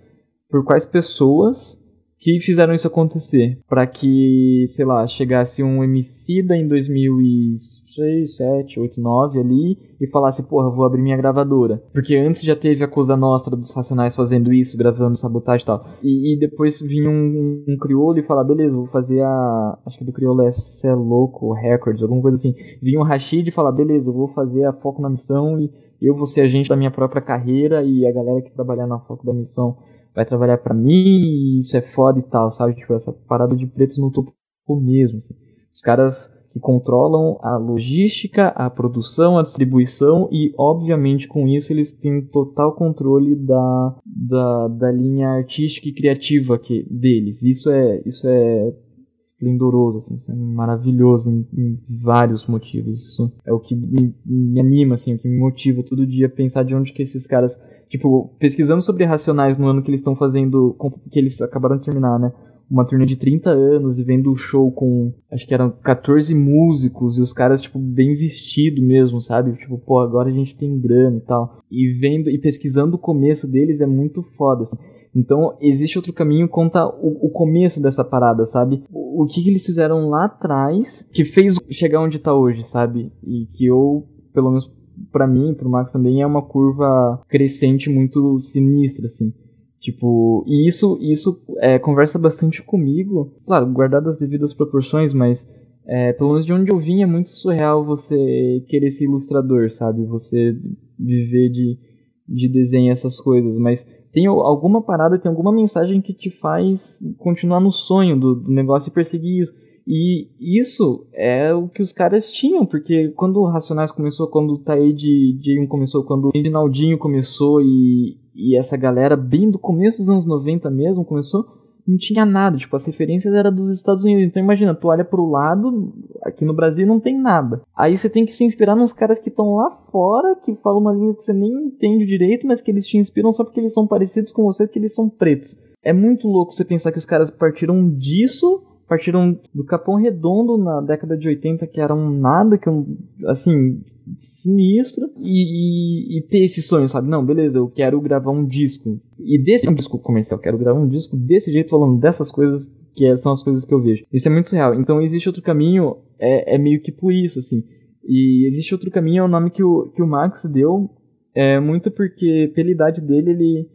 [0.50, 1.79] por quais pessoas
[2.20, 3.58] que fizeram isso acontecer.
[3.68, 10.44] para que, sei lá, chegasse um Emicida em 2006, 7, 8, 9 ali e falasse,
[10.44, 11.82] porra, vou abrir minha gravadora.
[11.94, 15.86] Porque antes já teve a Cosa Nostra dos Racionais fazendo isso, gravando sabotagem e tal.
[16.04, 19.78] E, e depois vinha um, um, crioulo e falar, beleza, vou fazer a...
[19.86, 22.54] Acho que do crioulo é Cé Louco Records, alguma coisa assim.
[22.82, 26.16] Vinha um Rashid e falar, beleza, eu vou fazer a Foco na Missão e eu
[26.16, 29.34] vou ser agente da minha própria carreira e a galera que trabalhar na Foco da
[29.34, 29.78] Missão
[30.20, 32.76] vai trabalhar para mim isso é foda e tal, sabe?
[32.76, 34.34] Tipo, essa parada de pretos no topo
[34.82, 35.34] mesmo, assim.
[35.74, 41.94] Os caras que controlam a logística, a produção, a distribuição e, obviamente, com isso eles
[41.94, 47.42] têm total controle da, da, da linha artística e criativa que, deles.
[47.44, 48.74] Isso é, isso é
[49.20, 53.02] esplendoroso, assim, é maravilhoso em, em, vários motivos.
[53.02, 56.30] Isso é o que me, me anima, assim, o que me motiva todo dia a
[56.30, 57.58] pensar de onde que esses caras
[57.90, 60.76] tipo, pesquisando sobre Racionais no ano que eles estão fazendo,
[61.12, 62.32] que eles acabaram de terminar, né?
[62.70, 67.18] Uma turnê de 30 anos e vendo o show com, acho que eram 14 músicos
[67.18, 69.54] e os caras, tipo, bem vestidos mesmo, sabe?
[69.54, 71.64] Tipo, pô, agora a gente tem grana e tal.
[71.72, 74.78] E vendo e pesquisando o começo deles é muito foda, assim.
[75.16, 78.84] Então, existe outro caminho conta o, o começo dessa parada, sabe?
[79.16, 83.12] O, que, que, eles fizeram lá atrás que fez chegar onde tá hoje, sabe?
[83.24, 84.72] E que eu, pelo menos
[85.12, 89.34] para mim, pro Max também, é uma curva crescente muito sinistra, assim.
[89.80, 95.50] Tipo, e isso, isso é, conversa bastante comigo, claro, guardado as devidas proporções, mas
[95.88, 100.06] é, pelo menos de onde eu vim é muito surreal você querer ser ilustrador, sabe?
[100.06, 100.56] Você
[101.00, 101.80] viver de,
[102.28, 107.60] de desenho essas coisas, mas tem alguma parada, tem alguma mensagem que te faz continuar
[107.60, 109.54] no sonho do, do negócio e perseguir isso.
[109.92, 114.58] E isso é o que os caras tinham, porque quando o Racionais começou, quando o
[114.60, 120.10] Taide J1 começou, quando o Rinaldinho começou e, e essa galera bem do começo dos
[120.10, 121.59] anos 90 mesmo começou,
[121.90, 124.24] não tinha nada, tipo, as referências eram dos Estados Unidos.
[124.26, 127.62] Então imagina, tu olha pro lado, aqui no Brasil não tem nada.
[127.76, 130.94] Aí você tem que se inspirar nos caras que estão lá fora, que falam uma
[130.94, 133.88] língua que você nem entende direito, mas que eles te inspiram só porque eles são
[133.88, 135.58] parecidos com você, porque eles são pretos.
[135.82, 140.82] É muito louco você pensar que os caras partiram disso partiram do Capão Redondo na
[140.82, 143.84] década de 80, que era um nada, que um, assim,
[144.18, 147.08] sinistro, e, e, e, ter esse sonho, sabe?
[147.08, 149.00] Não, beleza, eu quero gravar um disco.
[149.20, 153.06] E desse um disco comercial, quero gravar um disco desse jeito, falando dessas coisas que
[153.06, 154.04] é, são as coisas que eu vejo.
[154.12, 154.74] Isso é muito real.
[154.74, 157.64] Então existe outro caminho, é, é meio que por isso, assim.
[158.04, 160.90] E existe outro caminho, é o nome que o, que o Max deu,
[161.36, 163.70] é muito porque, pela idade dele, ele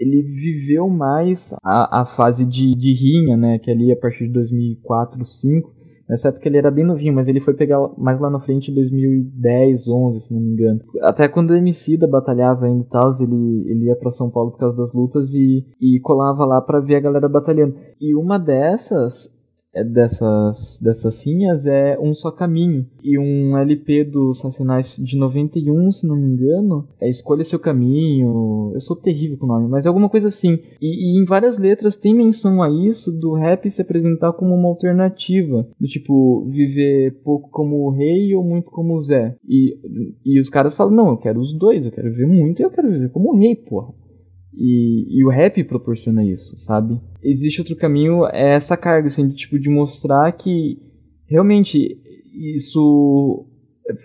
[0.00, 4.32] ele viveu mais a, a fase de, de rinha, né, que ali a partir de
[4.32, 5.80] 2004, 2005,
[6.10, 8.74] Nessa época ele era bem novinho, mas ele foi pegar mais lá na frente em
[8.74, 10.80] 2010, 11, se não me engano.
[11.02, 14.58] Até quando o Emicida batalhava ainda e tal, ele, ele ia para São Paulo por
[14.58, 17.76] causa das lutas e, e colava lá para ver a galera batalhando.
[18.00, 19.32] E uma dessas
[19.72, 22.86] dessas, dessas linhas é Um Só Caminho.
[23.02, 28.72] E um LP dos Racionais de 91, se não me engano, é Escolha Seu Caminho.
[28.74, 30.58] Eu sou terrível com o nome, mas é alguma coisa assim.
[30.80, 34.68] E, e, em várias letras tem menção a isso do rap se apresentar como uma
[34.68, 35.66] alternativa.
[35.78, 39.36] Do tipo, viver pouco como o rei ou muito como o Zé.
[39.48, 39.78] E,
[40.24, 42.70] e os caras falam, não, eu quero os dois, eu quero viver muito e eu
[42.70, 43.94] quero viver como o rei, porra.
[44.52, 47.00] E, e, o rap proporciona isso, sabe?
[47.22, 50.78] Existe outro caminho, é essa carga, assim, de, tipo, de mostrar que
[51.28, 51.98] realmente
[52.34, 53.46] isso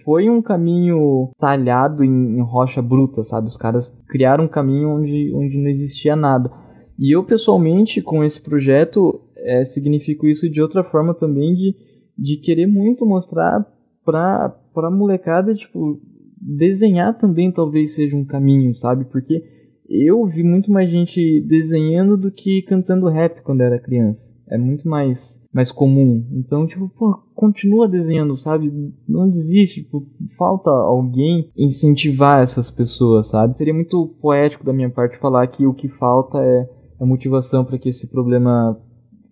[0.04, 3.48] foi um caminho talhado em, em, rocha bruta, sabe?
[3.48, 6.52] Os caras criaram um caminho onde, onde não existia nada.
[6.98, 11.76] E eu, pessoalmente, com esse projeto, é, significo isso de outra forma também, de,
[12.18, 13.66] de querer muito mostrar
[14.04, 16.00] pra, pra molecada, tipo,
[16.40, 19.06] desenhar também talvez seja um caminho, sabe?
[19.06, 19.44] Porque
[19.90, 24.24] eu vi muito mais gente desenhando do que cantando rap quando era criança.
[24.48, 26.24] É muito mais, mais comum.
[26.32, 28.72] Então, tipo, pô, continua desenhando, sabe?
[29.08, 29.84] Não desiste.
[29.84, 30.06] Tipo,
[30.38, 33.58] falta alguém incentivar essas pessoas, sabe?
[33.58, 36.70] Seria muito poético da minha parte falar que o que falta é
[37.00, 38.80] a motivação para que esse problema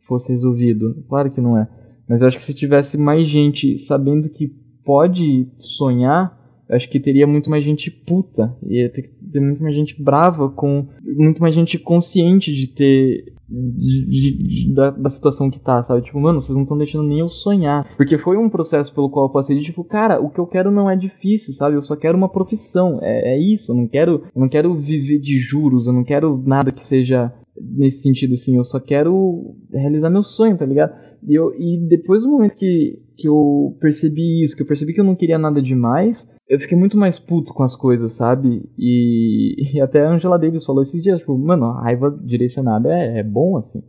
[0.08, 1.04] fosse resolvido.
[1.08, 1.68] Claro que não é.
[2.08, 4.48] Mas eu acho que se tivesse mais gente sabendo que
[4.84, 10.02] pode sonhar acho que teria muito mais gente puta, ia ter, ter muito mais gente
[10.02, 15.60] brava, com muito mais gente consciente de ter de, de, de, da, da, situação que
[15.60, 16.02] tá, sabe?
[16.02, 17.88] Tipo, mano, vocês não estão deixando nem eu sonhar.
[17.96, 20.72] Porque foi um processo pelo qual eu passei de tipo, cara, o que eu quero
[20.72, 21.76] não é difícil, sabe?
[21.76, 23.00] Eu só quero uma profissão.
[23.02, 23.72] É, é isso.
[23.72, 27.32] Eu não quero, eu não quero viver de juros, eu não quero nada que seja
[27.60, 28.58] nesse sentido, assim.
[28.58, 30.94] Eu só quero realizar meu sonho, tá ligado?
[31.28, 35.00] E, eu, e depois do momento que, que eu percebi isso, que eu percebi que
[35.00, 38.70] eu não queria nada demais, eu fiquei muito mais puto com as coisas, sabe?
[38.78, 43.20] E, e até a Angela Davis falou esses dias, tipo, mano, a raiva direcionada é,
[43.20, 43.82] é bom, assim.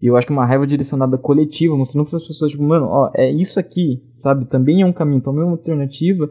[0.00, 3.10] E eu acho que uma raiva direcionada coletiva, mostrando para as pessoas, tipo, mano, ó,
[3.14, 4.46] é isso aqui, sabe?
[4.46, 6.28] Também é um caminho, também é uma alternativa.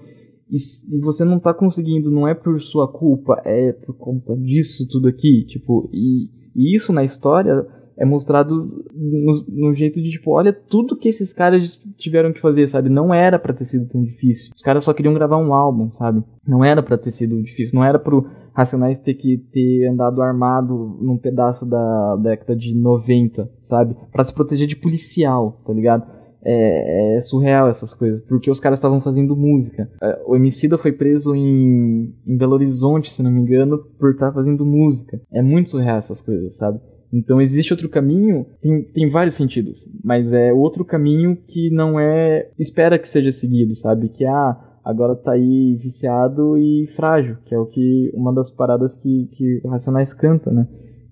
[0.49, 0.57] E,
[0.95, 5.07] e você não tá conseguindo, não é por sua culpa, é por conta disso tudo
[5.07, 7.66] aqui, tipo, e, e isso na história
[8.02, 12.68] é mostrado no, no, jeito de, tipo, olha tudo que esses caras tiveram que fazer,
[12.68, 12.89] sabe?
[12.89, 14.52] Não era para ter sido tão difícil.
[14.56, 16.24] Os caras só queriam gravar um álbum, sabe?
[16.45, 17.78] Não era para ter sido difícil.
[17.78, 23.47] Não era pro Racionais ter que ter andado armado num pedaço da década de 90,
[23.62, 23.95] sabe?
[24.12, 26.04] para se proteger de policial, tá ligado?
[26.43, 29.88] É, é, surreal essas coisas, porque os caras estavam fazendo música.
[30.02, 34.30] É, o Emicida foi preso em, em Belo Horizonte, se não me engano, por estar
[34.30, 35.22] tá fazendo música.
[35.32, 36.80] É muito surreal essas coisas, sabe?
[37.14, 42.49] Então existe outro caminho, tem, tem vários sentidos, mas é outro caminho que não é
[42.57, 44.09] espera que seja seguido, sabe?
[44.09, 48.95] Que ah, agora tá aí viciado e frágil, que é o que uma das paradas
[48.95, 50.68] que, que o Racionais canta, né?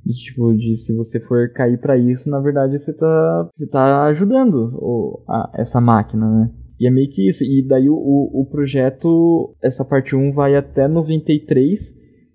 [0.07, 4.73] Tipo, de se você for cair para isso, na verdade você tá, você tá ajudando
[4.75, 6.51] o, a, essa máquina, né?
[6.79, 7.43] E é meio que isso.
[7.43, 11.93] E daí o, o projeto, essa parte 1 vai até 93,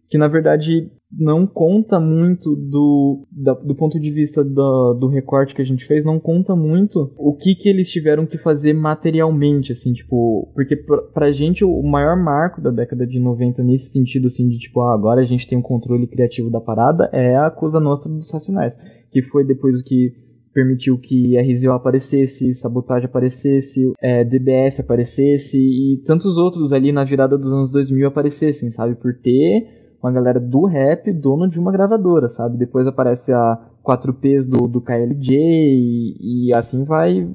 [0.09, 5.63] que na verdade não conta muito do, da, do ponto de vista do, recorte que
[5.63, 9.93] a gente fez, não conta muito o que que eles tiveram que fazer materialmente, assim,
[9.93, 14.49] tipo, porque pra, pra gente o maior marco da década de 90 nesse sentido, assim,
[14.49, 17.79] de tipo, ah, agora a gente tem um controle criativo da parada, é a Coisa
[17.79, 18.77] Nostra dos Racionais,
[19.11, 20.13] que foi depois o que
[20.53, 27.37] permitiu que RZO aparecesse, Sabotage aparecesse, é, DBS aparecesse e tantos outros ali na virada
[27.37, 28.95] dos anos 2000 aparecessem, sabe?
[28.95, 32.59] Por ter uma galera do rap, dono de uma gravadora, sabe?
[32.59, 37.27] Depois aparece a 4Ps do, do KLJ e, e assim vai,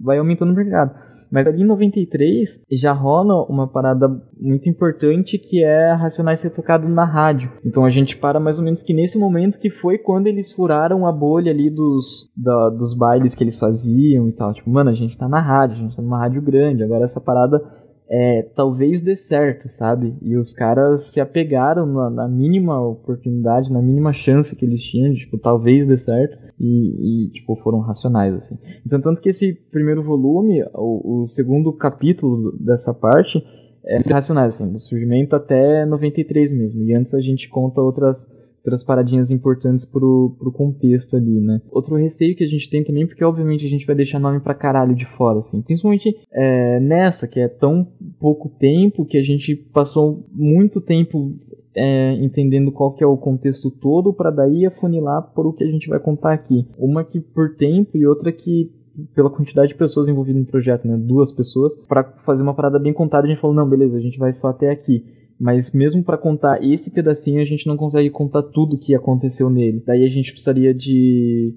[0.00, 0.94] vai aumentando o mercado.
[1.32, 4.06] Mas ali em 93 já rola uma parada
[4.38, 7.50] muito importante que é Racionais ser tocado na rádio.
[7.64, 11.06] Então a gente para mais ou menos que nesse momento que foi quando eles furaram
[11.06, 14.52] a bolha ali dos, da, dos bailes que eles faziam e tal.
[14.52, 16.84] Tipo, mano, a gente tá na rádio, a gente tá numa rádio grande.
[16.84, 17.81] Agora essa parada
[18.14, 20.14] é, talvez dê certo, sabe?
[20.20, 25.14] E os caras se apegaram na, na, mínima oportunidade, na mínima chance que eles tinham,
[25.14, 28.58] de, tipo, talvez dê certo, e, e, tipo, foram racionais, assim.
[28.84, 33.42] Então, tanto que esse primeiro volume, o, o segundo capítulo dessa parte,
[33.86, 38.28] é racionais, assim, do surgimento até 93 mesmo, e antes a gente conta outras
[38.62, 41.60] outras paradinhas importantes pro, pro contexto ali, né?
[41.70, 44.54] Outro receio que a gente tem também, porque obviamente a gente vai deixar nome pra
[44.54, 45.60] caralho de fora, assim.
[45.60, 47.86] Principalmente é, nessa, que é tão
[48.20, 51.32] pouco tempo, que a gente passou muito tempo
[51.74, 55.70] é, entendendo qual que é o contexto todo, para daí afunilar por o que a
[55.70, 56.66] gente vai contar aqui.
[56.78, 58.70] Uma que por tempo e outra que
[59.14, 60.96] pela quantidade de pessoas envolvidas no projeto, né?
[60.96, 64.18] Duas pessoas, para fazer uma parada bem contada, a gente falou, não, beleza, a gente
[64.18, 65.02] vai só até aqui.
[65.42, 69.82] Mas mesmo para contar esse pedacinho, a gente não consegue contar tudo que aconteceu nele.
[69.84, 71.52] Daí a gente precisaria de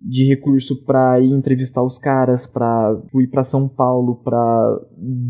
[0.00, 4.80] de recurso para ir entrevistar os caras, para ir para São Paulo, para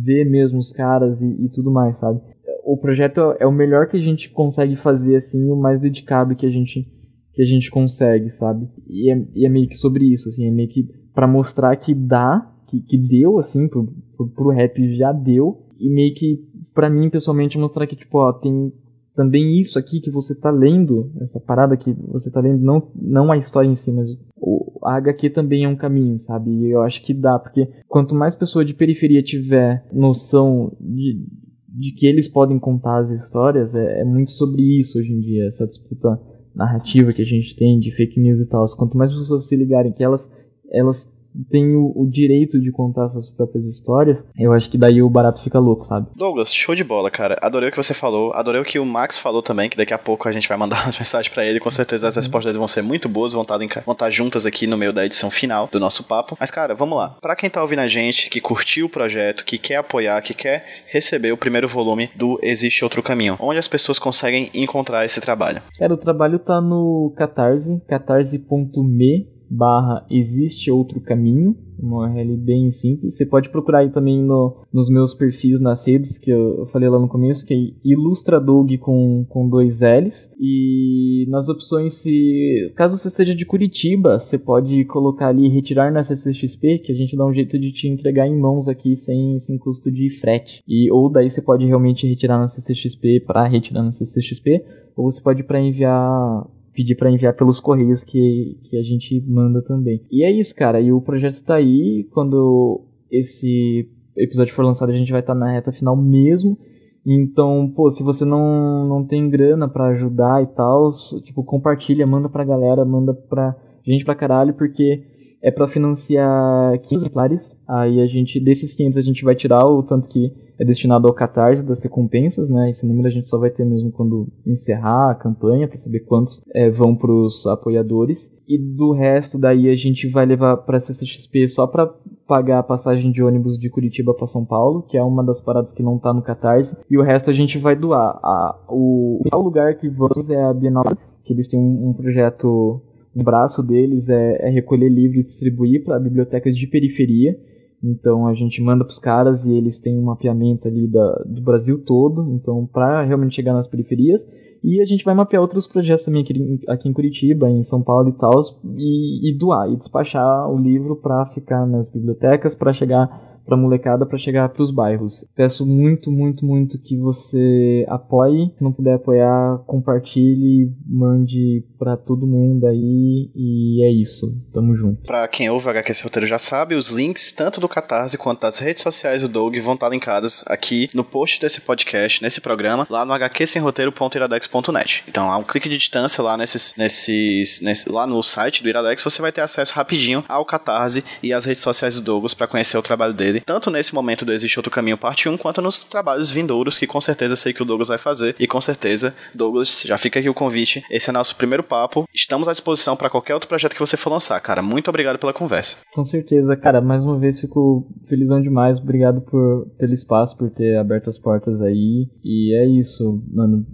[0.04, 2.20] ver mesmo os caras e, e, tudo mais, sabe?
[2.64, 6.46] O projeto é o melhor que a gente consegue fazer assim, o mais dedicado que
[6.46, 6.86] a gente
[7.32, 8.68] que a gente consegue, sabe?
[8.88, 10.84] E é, e é meio que sobre isso, assim, é meio que
[11.14, 15.88] para mostrar que dá, que, que deu assim pro, pro, pro rap já deu e
[15.88, 16.38] meio que
[16.76, 18.70] para mim pessoalmente mostrar que tipo, ó, tem
[19.14, 23.32] também isso aqui que você tá lendo, essa parada que você tá lendo, não, não
[23.32, 26.50] a história em si, mas o, a HQ também é um caminho, sabe?
[26.50, 31.26] E eu acho que dá, porque quanto mais pessoa de periferia tiver noção de,
[31.66, 35.46] de que eles podem contar as histórias, é, é muito sobre isso hoje em dia,
[35.46, 36.20] essa disputa
[36.54, 38.66] narrativa que a gente tem de fake news e tal.
[38.76, 40.30] Quanto mais pessoas se ligarem que elas,
[40.70, 41.10] elas
[41.50, 45.42] tem o, o, direito de contar suas próprias histórias, eu acho que daí o barato
[45.42, 46.08] fica louco, sabe?
[46.16, 47.36] Douglas, show de bola, cara.
[47.42, 49.98] Adorei o que você falou, adorei o que o Max falou também, que daqui a
[49.98, 52.68] pouco a gente vai mandar umas mensagens para ele, com certeza as respostas dele vão
[52.68, 55.80] ser muito boas, vão estar, vão estar juntas aqui no meio da edição final do
[55.80, 56.36] nosso papo.
[56.38, 57.16] Mas, cara, vamos lá.
[57.20, 60.64] Para quem tá ouvindo a gente, que curtiu o projeto, que quer apoiar, que quer
[60.86, 65.62] receber o primeiro volume do Existe Outro Caminho, onde as pessoas conseguem encontrar esse trabalho?
[65.78, 73.16] Cara, o trabalho tá no Catarse, catarse.me barra existe outro caminho, uma URL bem simples.
[73.16, 76.98] Você pode procurar aí também no, nos meus perfis nas redes, que eu falei lá
[76.98, 80.32] no começo, que é Ilustradog com, com dois L's.
[80.40, 86.02] E nas opções, se caso você seja de Curitiba, você pode colocar ali retirar na
[86.02, 89.58] CCXP, que a gente dá um jeito de te entregar em mãos aqui sem, sem
[89.58, 90.62] custo de frete.
[90.66, 94.64] E, ou daí você pode realmente retirar na CCXP para retirar na CCXP,
[94.96, 99.62] ou você pode para enviar pedir para enviar pelos correios que, que a gente manda
[99.62, 100.02] também.
[100.12, 100.78] E é isso, cara.
[100.78, 102.06] E o projeto está aí.
[102.12, 106.58] Quando esse episódio for lançado, a gente vai estar tá na reta final mesmo.
[107.04, 110.90] Então, pô, se você não, não tem grana para ajudar e tal,
[111.22, 113.56] tipo, compartilha, manda pra galera, manda pra
[113.86, 115.04] gente pra caralho, porque
[115.46, 117.56] é para financiar 500 exemplares.
[117.68, 121.14] Aí a gente, desses 500, a gente vai tirar o tanto que é destinado ao
[121.14, 122.68] catarse das recompensas, né?
[122.70, 126.42] Esse número a gente só vai ter mesmo quando encerrar a campanha, para saber quantos
[126.52, 128.34] é, vão para os apoiadores.
[128.48, 131.86] E do resto, daí a gente vai levar para a CCXP só para
[132.26, 135.72] pagar a passagem de ônibus de Curitiba para São Paulo, que é uma das paradas
[135.72, 138.18] que não tá no Catarse, e o resto a gente vai doar.
[138.20, 140.84] A, o, o lugar que vamos é a Bienal,
[141.24, 142.80] que eles têm um, um projeto,
[143.16, 147.34] um braço deles é, é recolher livro e distribuir para bibliotecas de periferia.
[147.82, 151.40] Então a gente manda para os caras e eles têm um mapeamento ali da, do
[151.40, 154.20] Brasil todo, então para realmente chegar nas periferias.
[154.62, 158.08] E a gente vai mapear outros projetos também aqui, aqui em Curitiba, em São Paulo
[158.08, 158.32] e tal,
[158.76, 164.04] e, e doar, e despachar o livro para ficar nas bibliotecas, para chegar pra molecada
[164.04, 165.24] para chegar pros bairros.
[165.34, 168.52] Peço muito, muito, muito que você apoie.
[168.56, 173.30] Se não puder apoiar, compartilhe, mande para todo mundo aí.
[173.34, 174.26] E é isso.
[174.52, 175.02] Tamo junto.
[175.02, 178.58] Pra quem ouve o HQ Roteiro já sabe, os links tanto do Catarse quanto das
[178.58, 183.04] redes sociais do Doug vão estar linkados aqui no post desse podcast, nesse programa, lá
[183.04, 185.04] no hqsemroteiro.iradex.net.
[185.08, 189.02] Então, há um clique de distância lá nesses, nesses, nesse, lá no site do Iradex,
[189.02, 192.76] você vai ter acesso rapidinho ao Catarse e às redes sociais do Douglas para conhecer
[192.76, 195.82] o trabalho dele dele, tanto nesse momento do Existe Outro Caminho Parte 1, quanto nos
[195.82, 198.34] trabalhos vindouros, que com certeza sei que o Douglas vai fazer.
[198.38, 200.82] E com certeza, Douglas, já fica aqui o convite.
[200.90, 202.08] Esse é nosso primeiro papo.
[202.14, 204.62] Estamos à disposição para qualquer outro projeto que você for lançar, cara.
[204.62, 205.78] Muito obrigado pela conversa.
[205.92, 206.80] Com certeza, cara.
[206.80, 208.78] Mais uma vez fico felizão demais.
[208.78, 212.08] Obrigado por, pelo espaço, por ter aberto as portas aí.
[212.24, 213.66] E é isso, mano.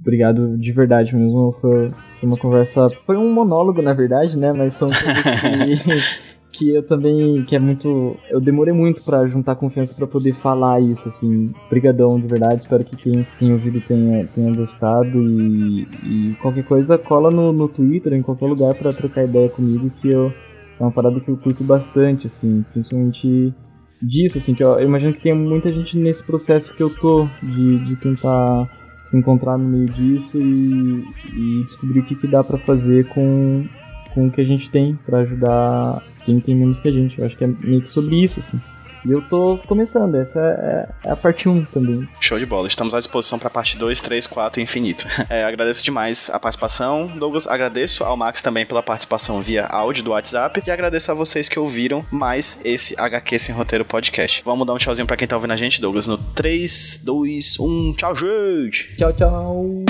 [0.00, 1.56] Obrigado de verdade mesmo.
[1.60, 1.88] Foi,
[2.22, 2.88] uma conversa.
[3.06, 4.52] Foi um monólogo, na verdade, né?
[4.52, 6.27] Mas são coisas que.
[6.50, 10.80] que eu também, que é muito, eu demorei muito para juntar confiança para poder falar
[10.80, 16.36] isso, assim, brigadão de verdade, espero que quem tem ouvido tenha, tenha gostado e, e
[16.40, 20.32] qualquer coisa cola no, no Twitter, em qualquer lugar para trocar ideia comigo, que eu,
[20.80, 23.54] é uma parada que eu curto bastante, assim, principalmente
[24.00, 27.28] disso, assim, que eu, eu imagino que tem muita gente nesse processo que eu tô,
[27.42, 28.68] de, de tentar
[29.04, 33.66] se encontrar no meio disso e, e descobrir o que, que dá para fazer com,
[34.14, 37.18] com o que a gente tem para ajudar quem tem menos que a gente.
[37.18, 38.60] Eu acho que é meio que sobre isso, assim.
[39.06, 42.06] E eu tô começando, essa é, é a parte 1 também.
[42.20, 45.06] Show de bola, estamos à disposição para parte 2, 3, 4 e infinito.
[45.30, 47.46] É, agradeço demais a participação, Douglas.
[47.46, 50.62] Agradeço ao Max também pela participação via áudio do WhatsApp.
[50.66, 54.42] E agradeço a vocês que ouviram mais esse HQ Sem Roteiro Podcast.
[54.44, 57.94] Vamos dar um tchauzinho para quem tá ouvindo a gente, Douglas, no 3, 2, 1.
[57.98, 58.96] Tchau, gente!
[58.96, 59.84] Tchau, tchau!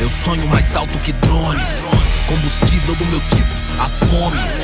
[0.00, 1.80] Eu sonho mais alto que drones,
[2.26, 4.63] combustível do meu tipo, a fome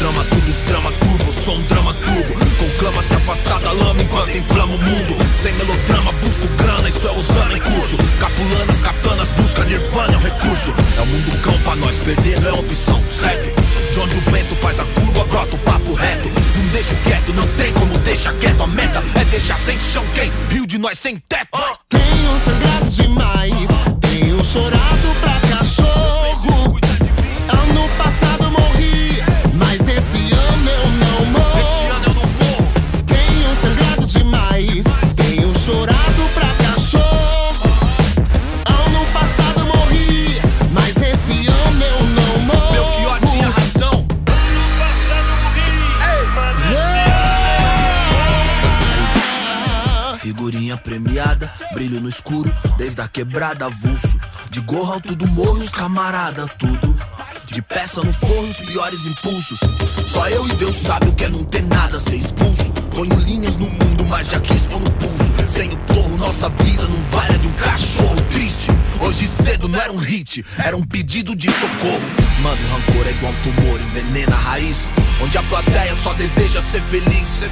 [0.00, 4.36] trama, tudo os drama curvo, sou um drama turbo Conclama se afastar da lama enquanto
[4.36, 5.16] inflama o mundo.
[5.36, 7.96] Sem melodrama, busco grana, isso é usando em curso.
[8.18, 10.74] Capulanas, katanas, busca nirvana, é um recurso.
[10.96, 13.60] É o mundo cão pra nós, perder não é opção, certo?
[13.92, 16.28] De onde o vento faz a curva, brota o papo reto.
[16.28, 18.62] Não deixo quieto, não tem como deixar quieto.
[18.62, 20.32] A meta é deixar sem chão quem?
[20.50, 21.48] Rio de nós sem teto.
[21.88, 23.68] Tenho sangrado demais,
[24.00, 25.39] tenho chorado pra
[51.20, 54.18] Premiada, brilho no escuro, desde a quebrada avulso.
[54.48, 56.99] De gorro alto do morro, os camarada, tudo.
[57.52, 59.58] De peça no forno, os piores impulsos.
[60.06, 62.70] Só eu e Deus sabe o que é não ter nada, ser expulso.
[62.94, 65.32] Ponho linhas no mundo, mas já quis pôr no pulso.
[65.50, 68.70] Sem o torro, nossa vida não vale a de um cachorro triste.
[69.00, 72.00] Hoje cedo não era um hit, era um pedido de socorro.
[72.40, 74.88] Mano, rancor é igual um tumor, envenena a raiz.
[75.20, 77.42] Onde a plateia só deseja ser feliz.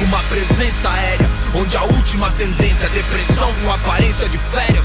[0.00, 4.84] Com uma presença aérea, onde a última tendência é depressão com aparência de férias.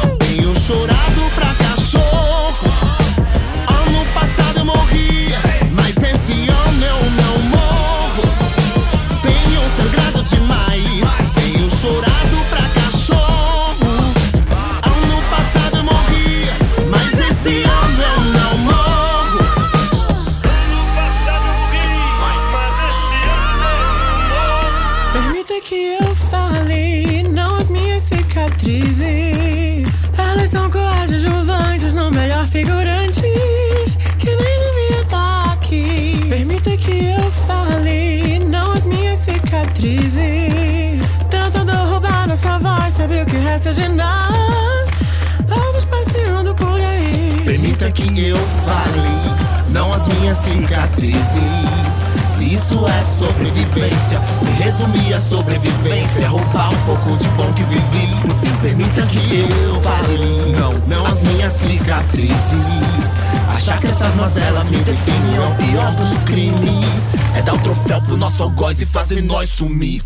[69.21, 70.03] nós sumir.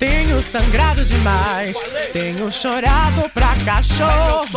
[0.00, 1.76] Tenho sangrado demais,
[2.12, 4.48] tenho chorado pra cachorro.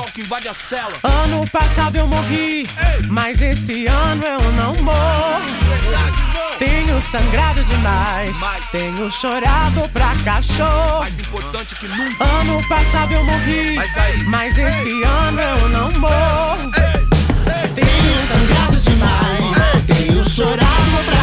[1.04, 2.66] Ano passado eu morri,
[3.10, 5.44] mas esse ano eu não morro.
[6.58, 8.38] Tenho sangrado demais,
[8.72, 11.00] tenho chorado pra cachorro.
[11.00, 12.24] Mais importante que nunca.
[12.24, 16.72] Ano passado eu morri, Mas mas esse ano eu não morro.
[17.76, 21.23] Tenho sangrado demais, tenho chorado pra